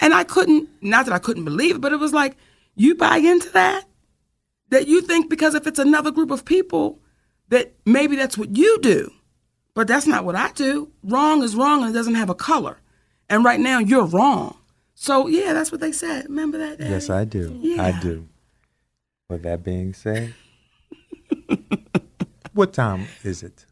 [0.00, 2.36] And I couldn't, not that I couldn't believe it, but it was like,
[2.74, 3.84] you buy into that?
[4.70, 6.98] That you think because if it's another group of people,
[7.50, 9.12] that maybe that's what you do.
[9.72, 10.90] But that's not what I do.
[11.04, 12.78] Wrong is wrong and it doesn't have a color.
[13.30, 14.56] And right now you're wrong.
[14.96, 16.24] So yeah, that's what they said.
[16.24, 16.78] Remember that?
[16.78, 16.90] Daddy?
[16.90, 17.76] Yes, I do.
[17.78, 18.28] I do.
[19.28, 20.34] With that being said,
[22.52, 23.64] what time is it?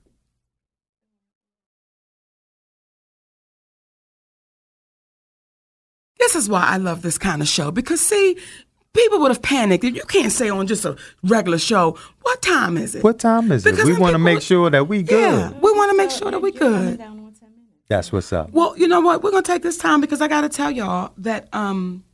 [6.23, 8.37] This is why I love this kind of show because see,
[8.93, 12.77] people would have panicked if you can't say on just a regular show, what time
[12.77, 13.03] is it?
[13.03, 13.73] What time is it?
[13.73, 15.21] Because We want to make sure that we good.
[15.21, 17.03] Yeah, we want to make sure that we good.
[17.89, 18.51] That's what's up.
[18.53, 19.25] Well, you know what?
[19.25, 22.05] We're gonna take this time because I gotta tell y'all that um,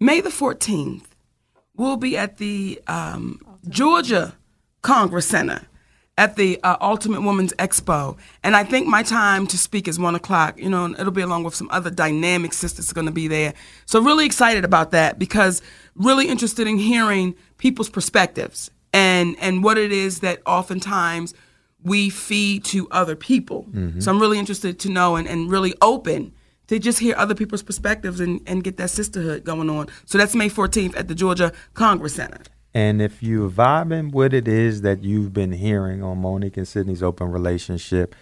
[0.00, 1.04] May the 14th,
[1.76, 4.34] we'll be at the um, Georgia
[4.80, 5.66] Congress Center
[6.16, 10.14] at the uh, Ultimate Women's Expo, and I think my time to speak is one
[10.14, 10.58] o'clock.
[10.58, 13.54] You know, and it'll be along with some other dynamic sisters going to be there.
[13.86, 15.60] So really excited about that because
[15.96, 21.34] really interested in hearing people's perspectives and and what it is that oftentimes
[21.82, 23.66] we feed to other people.
[24.00, 26.32] So I'm really interested to know and, and really open
[26.68, 29.88] to just hear other people's perspectives and, and get that sisterhood going on.
[30.06, 32.40] So that's May 14th at the Georgia Congress Center.
[32.74, 37.02] And if you're vibing what it is that you've been hearing on Mo'Nique and Sidney's
[37.02, 38.14] open relationship,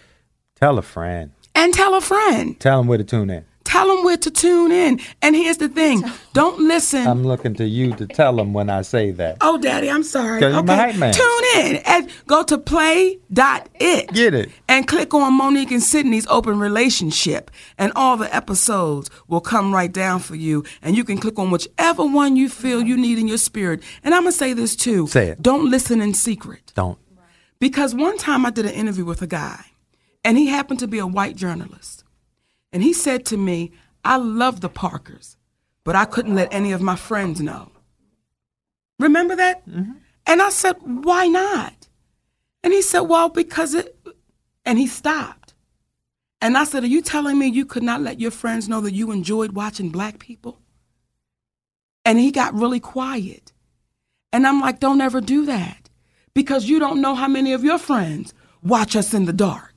[0.55, 1.31] tell a friend.
[1.55, 2.59] And tell a friend.
[2.59, 3.45] Tell them where to tune in.
[3.73, 4.99] Tell them where to tune in.
[5.23, 6.03] And here's the thing
[6.33, 7.07] don't listen.
[7.07, 9.37] I'm looking to you to tell them when I say that.
[9.41, 10.39] oh, Daddy, I'm sorry.
[10.39, 11.11] 'Cause you're my hype man.
[11.13, 14.13] Tune in and go to play.it.
[14.13, 14.51] Get it.
[14.69, 17.49] And click on Mo'Nique and Sidney's open relationship.
[17.79, 20.63] And all the episodes will come right down for you.
[20.83, 23.81] And you can click on whichever one you feel you need in your spirit.
[24.03, 25.07] And I'm going to say this too.
[25.07, 25.41] Say it.
[25.41, 26.71] Don't listen in secret.
[26.75, 26.99] Don't.
[27.59, 29.65] Because one time I did an interview with a guy,
[30.23, 32.02] and he happened to be a white journalist.
[32.73, 33.71] And he said to me,
[34.03, 35.37] I love the Parkers,
[35.83, 37.71] but I couldn't let any of my friends know.
[38.99, 39.67] Remember that?
[39.69, 39.93] Mm-hmm.
[40.25, 41.87] And I said, Why not?
[42.63, 43.95] And he said, Well, because it,
[44.65, 45.53] and he stopped.
[46.41, 48.93] And I said, Are you telling me you could not let your friends know that
[48.93, 50.59] you enjoyed watching black people?
[52.05, 53.53] And he got really quiet.
[54.31, 55.89] And I'm like, Don't ever do that
[56.33, 59.72] because you don't know how many of your friends watch us in the dark.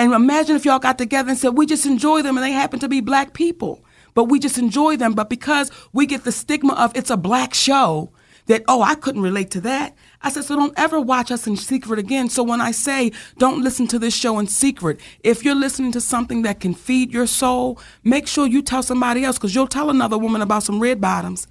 [0.00, 2.80] And imagine if y'all got together and said, We just enjoy them and they happen
[2.80, 3.84] to be black people,
[4.14, 5.12] but we just enjoy them.
[5.12, 8.10] But because we get the stigma of it's a black show,
[8.46, 9.94] that, oh, I couldn't relate to that.
[10.22, 12.30] I said, so don't ever watch us in secret again.
[12.30, 16.00] So when I say don't listen to this show in secret, if you're listening to
[16.00, 19.90] something that can feed your soul, make sure you tell somebody else because you'll tell
[19.90, 21.46] another woman about some red bottoms.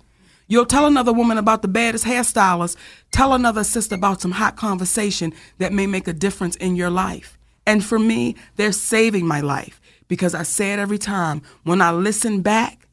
[0.48, 2.76] You'll tell another woman about the baddest hairstylist.
[3.12, 7.39] Tell another sister about some hot conversation that may make a difference in your life.
[7.70, 11.44] And for me, they're saving my life because I say it every time.
[11.66, 12.88] When I listen back,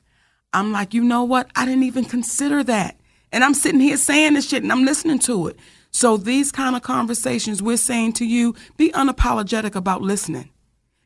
[0.52, 1.50] I'm like, you know what?
[1.56, 3.00] I didn't even consider that.
[3.32, 5.58] And I'm sitting here saying this shit and I'm listening to it.
[5.92, 10.50] So these kind of conversations, we're saying to you, be unapologetic about listening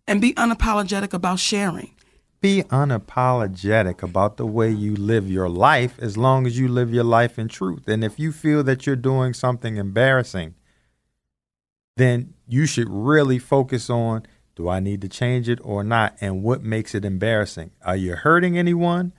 [0.09, 1.95] and be unapologetic about sharing.
[2.41, 7.05] Be unapologetic about the way you live your life as long as you live your
[7.05, 7.87] life in truth.
[7.87, 10.57] And if you feel that you're doing something embarrassing,
[11.97, 14.27] then you should really focus on
[14.57, 16.17] do I need to change it or not?
[16.21, 17.71] And what makes it embarrassing?
[17.83, 19.15] Are you hurting anyone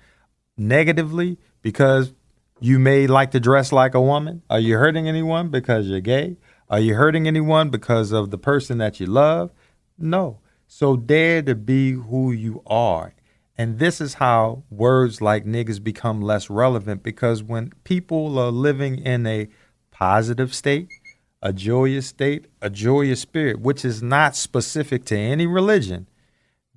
[0.56, 2.14] negatively because
[2.60, 4.44] you may like to dress like a woman?
[4.50, 6.38] Are you hurting anyone because you're gay?
[6.70, 9.52] Are you hurting anyone because of the person that you love?
[9.98, 10.40] No.
[10.68, 13.14] So dare to be who you are.
[13.58, 19.00] And this is how words like niggas become less relevant because when people are living
[19.00, 19.50] in a
[19.92, 20.90] positive state,
[21.42, 26.08] a joyous state, a joyous spirit, which is not specific to any religion,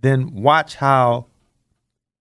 [0.01, 1.27] then watch how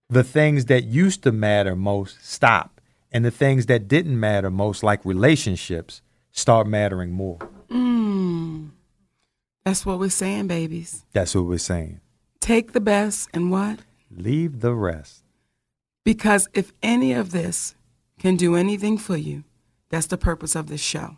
[0.09, 2.81] the things that used to matter most stop
[3.11, 7.37] and the things that didn't matter most, like relationships, start mattering more.
[7.69, 8.71] Mm.
[9.63, 11.05] That's what we're saying, babies.
[11.13, 12.01] That's what we're saying.
[12.41, 13.79] Take the best and what?
[14.11, 15.23] Leave the rest.
[16.03, 17.75] Because if any of this
[18.19, 19.43] can do anything for you,
[19.89, 21.17] that's the purpose of this show.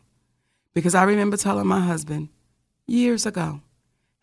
[0.76, 2.30] Because I remember telling my husband
[2.86, 3.62] years ago,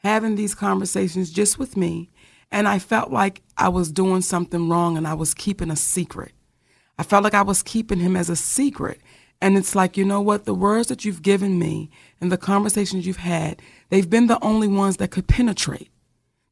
[0.05, 2.11] having these conversations just with me,
[2.53, 6.33] and I felt like I was doing something wrong and I was keeping a secret.
[6.99, 9.01] I felt like I was keeping him as a secret.
[9.41, 10.45] And it's like, you know what?
[10.45, 11.91] The words that you've given me
[12.21, 15.91] and the conversations you've had, they've been the only ones that could penetrate.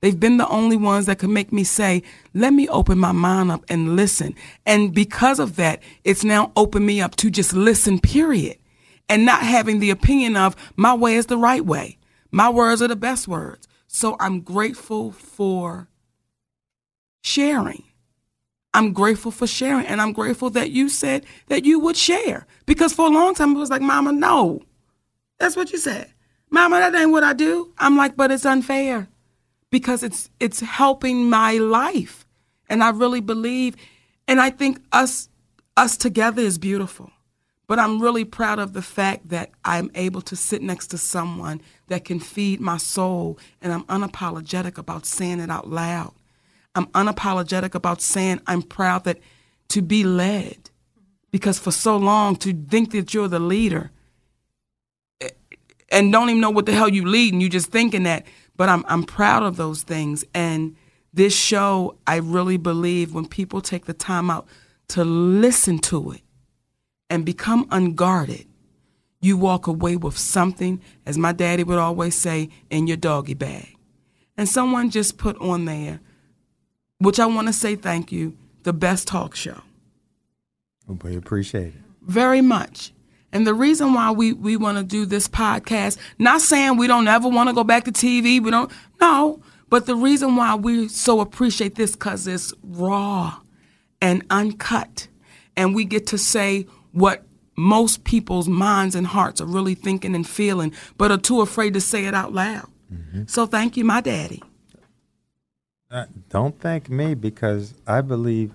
[0.01, 3.51] They've been the only ones that could make me say, let me open my mind
[3.51, 4.35] up and listen.
[4.65, 8.57] And because of that, it's now opened me up to just listen, period.
[9.11, 11.99] And not having the opinion of my way is the right way.
[12.31, 13.69] My words are the best words.
[13.89, 15.89] So I'm grateful for
[17.23, 17.83] sharing.
[18.73, 19.85] I'm grateful for sharing.
[19.85, 22.47] And I'm grateful that you said that you would share.
[22.67, 24.63] Because for a long time, it was like, Mama, no.
[25.39, 26.13] That's what you said.
[26.51, 27.73] Mama, that ain't what I do.
[27.79, 29.09] I'm like, but it's unfair
[29.71, 32.27] because it's it's helping my life.
[32.69, 33.77] And I really believe
[34.29, 35.29] and I think us
[35.77, 37.11] us together is beautiful.
[37.71, 41.61] But I'm really proud of the fact that I'm able to sit next to someone
[41.87, 46.13] that can feed my soul and I'm unapologetic about saying it out loud.
[46.75, 49.21] I'm unapologetic about saying I'm proud that
[49.69, 50.71] to be led.
[51.31, 53.93] Because for so long, to think that you're the leader
[55.21, 55.29] eh,
[55.93, 58.27] and don't even know what the hell you lead and you're just thinking that.
[58.57, 60.25] But I'm I'm proud of those things.
[60.35, 60.75] And
[61.15, 64.49] this show, I really believe when people take the time out
[64.89, 66.23] to listen to it
[67.11, 68.47] and become unguarded,
[69.21, 73.77] you walk away with something, as my daddy would always say, in your doggy bag.
[74.39, 76.01] And someone just put on there
[77.01, 79.63] which I want to say thank you, the best talk show.
[81.03, 81.81] We appreciate it.
[82.03, 82.93] Very much.
[83.33, 87.09] And the reason why we, we want to do this podcast, not saying we don't
[87.09, 89.41] ever want to go back to TV, we don't, no,
[89.71, 93.39] but the reason why we so appreciate this because it's raw
[94.03, 95.09] and uncut.
[95.57, 97.25] And we get to say what
[97.57, 101.81] most people's minds and hearts are really thinking and feeling, but are too afraid to
[101.81, 102.69] say it out loud.
[102.93, 103.25] Mm-hmm.
[103.27, 104.43] So thank you, my daddy.
[105.91, 108.55] Uh, don't thank me because I believe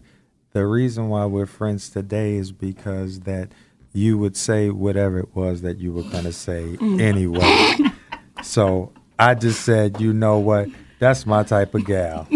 [0.53, 3.49] the reason why we're friends today is because that
[3.93, 7.01] you would say whatever it was that you were going to say mm.
[7.01, 7.91] anyway.
[8.43, 10.69] so I just said, you know what?
[10.99, 12.27] That's my type of gal.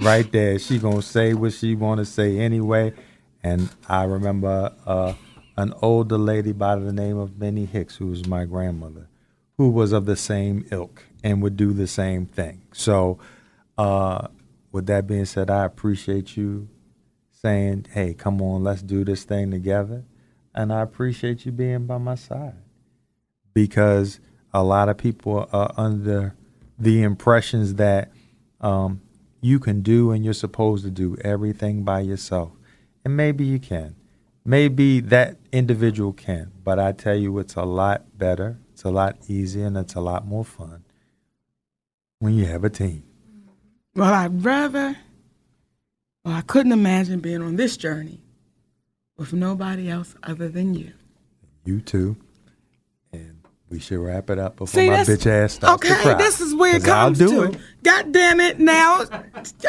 [0.00, 0.58] right there.
[0.58, 2.92] She going to say what she want to say anyway.
[3.42, 5.14] And I remember uh,
[5.58, 9.08] an older lady by the name of Minnie Hicks, who was my grandmother,
[9.56, 12.62] who was of the same ilk and would do the same thing.
[12.72, 13.18] So
[13.76, 14.28] uh,
[14.70, 16.68] with that being said, I appreciate you
[17.32, 20.04] saying, hey, come on, let's do this thing together.
[20.54, 22.54] And I appreciate you being by my side
[23.52, 24.20] because
[24.54, 26.36] a lot of people are under
[26.78, 28.12] the impressions that
[28.60, 29.00] um,
[29.40, 32.52] you can do and you're supposed to do everything by yourself.
[33.04, 33.96] And maybe you can.
[34.48, 36.52] Maybe that individual can.
[36.64, 40.00] But I tell you, it's a lot better, it's a lot easier, and it's a
[40.00, 40.84] lot more fun
[42.18, 43.02] when you have a team.
[43.94, 44.96] Well, I'd rather,
[46.24, 48.22] well, I couldn't imagine being on this journey
[49.18, 50.92] with nobody else other than you.
[51.66, 52.16] You too.
[53.12, 56.14] And we should wrap it up before See, my bitch ass starts to Okay, cry.
[56.14, 57.42] this is where it comes do to.
[57.52, 57.60] it.
[57.82, 58.58] God damn it!
[58.58, 59.04] Now,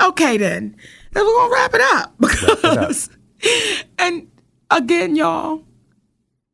[0.05, 0.77] okay then,
[1.11, 3.09] then we're gonna wrap it up because,
[3.97, 4.27] and
[4.69, 5.63] again, y'all,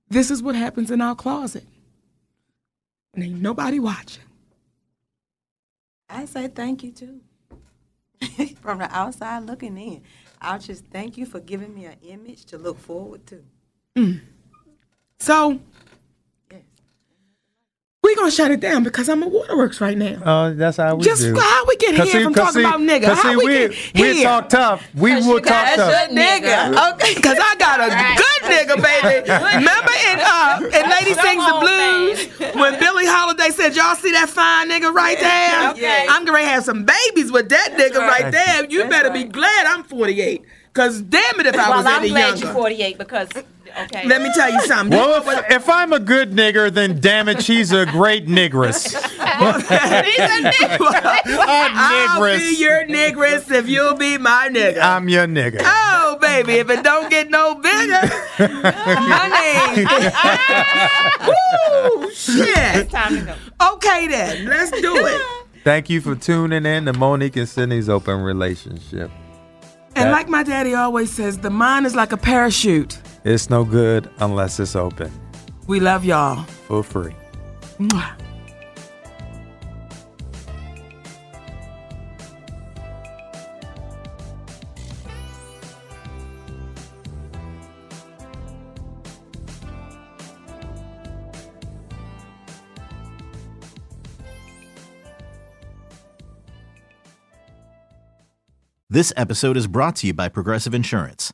[0.10, 1.66] this is what happens in our closet.
[3.14, 4.24] And ain't nobody watching.
[6.10, 7.22] I say thank you too.
[8.62, 10.04] From the outside looking in,
[10.42, 13.44] I'll just thank you for giving me an image to look forward to.
[13.96, 14.22] Mm.
[15.20, 15.60] So
[18.06, 20.22] we're gonna shut it down because I'm at Waterworks right now.
[20.26, 21.36] Oh, that's how we Just do.
[21.40, 23.06] how we get 'Cause here see- from 'cause talking see- about nigga?
[23.06, 24.24] 'cause How see, we we, get we here?
[24.24, 24.88] talk tough.
[24.94, 26.10] We Cause will you talk got tough.
[26.10, 26.92] a nigga.
[26.94, 27.90] Okay, because I got a
[28.22, 29.30] good nigga, baby.
[29.58, 33.96] Remember in uh in Lady Come Sings the on, Blues when Billie Holiday said, "Y'all
[33.96, 35.72] see that fine nigga right there?
[35.72, 36.06] Okay.
[36.08, 38.32] I'm gonna have some babies with that nigga right, right.
[38.32, 38.66] there.
[38.70, 40.44] You better be glad I'm 48,
[40.74, 43.30] cause damn it if I well, was I'm any glad you're 48 because
[43.84, 44.08] okay.
[44.08, 44.98] Let me tell you something.
[44.98, 48.96] Well, if, if I'm a good nigger, then damn it, she's a great niggeress.
[49.20, 49.62] I'll
[52.22, 52.40] niggeress.
[52.40, 54.80] be your niggeress if you'll be my nigga.
[54.82, 55.62] I'm your nigga.
[55.64, 58.00] Oh, baby, if it don't get no bigger,
[58.96, 59.86] honey.
[62.02, 62.90] Woo, shit.
[62.90, 63.36] Time to go.
[63.74, 65.22] Okay, then, let's do it.
[65.64, 69.10] Thank you for tuning in to Mo'Nique and Sidney's Open Relationship.
[69.96, 73.00] And That- like my daddy always says, the mind is like a parachute.
[73.26, 75.12] It's no good unless it's open
[75.68, 76.44] We love y'all.
[76.68, 77.16] for free.
[77.80, 78.16] Mwah.
[98.88, 101.34] This episode is brought to you by Progressive Insurance.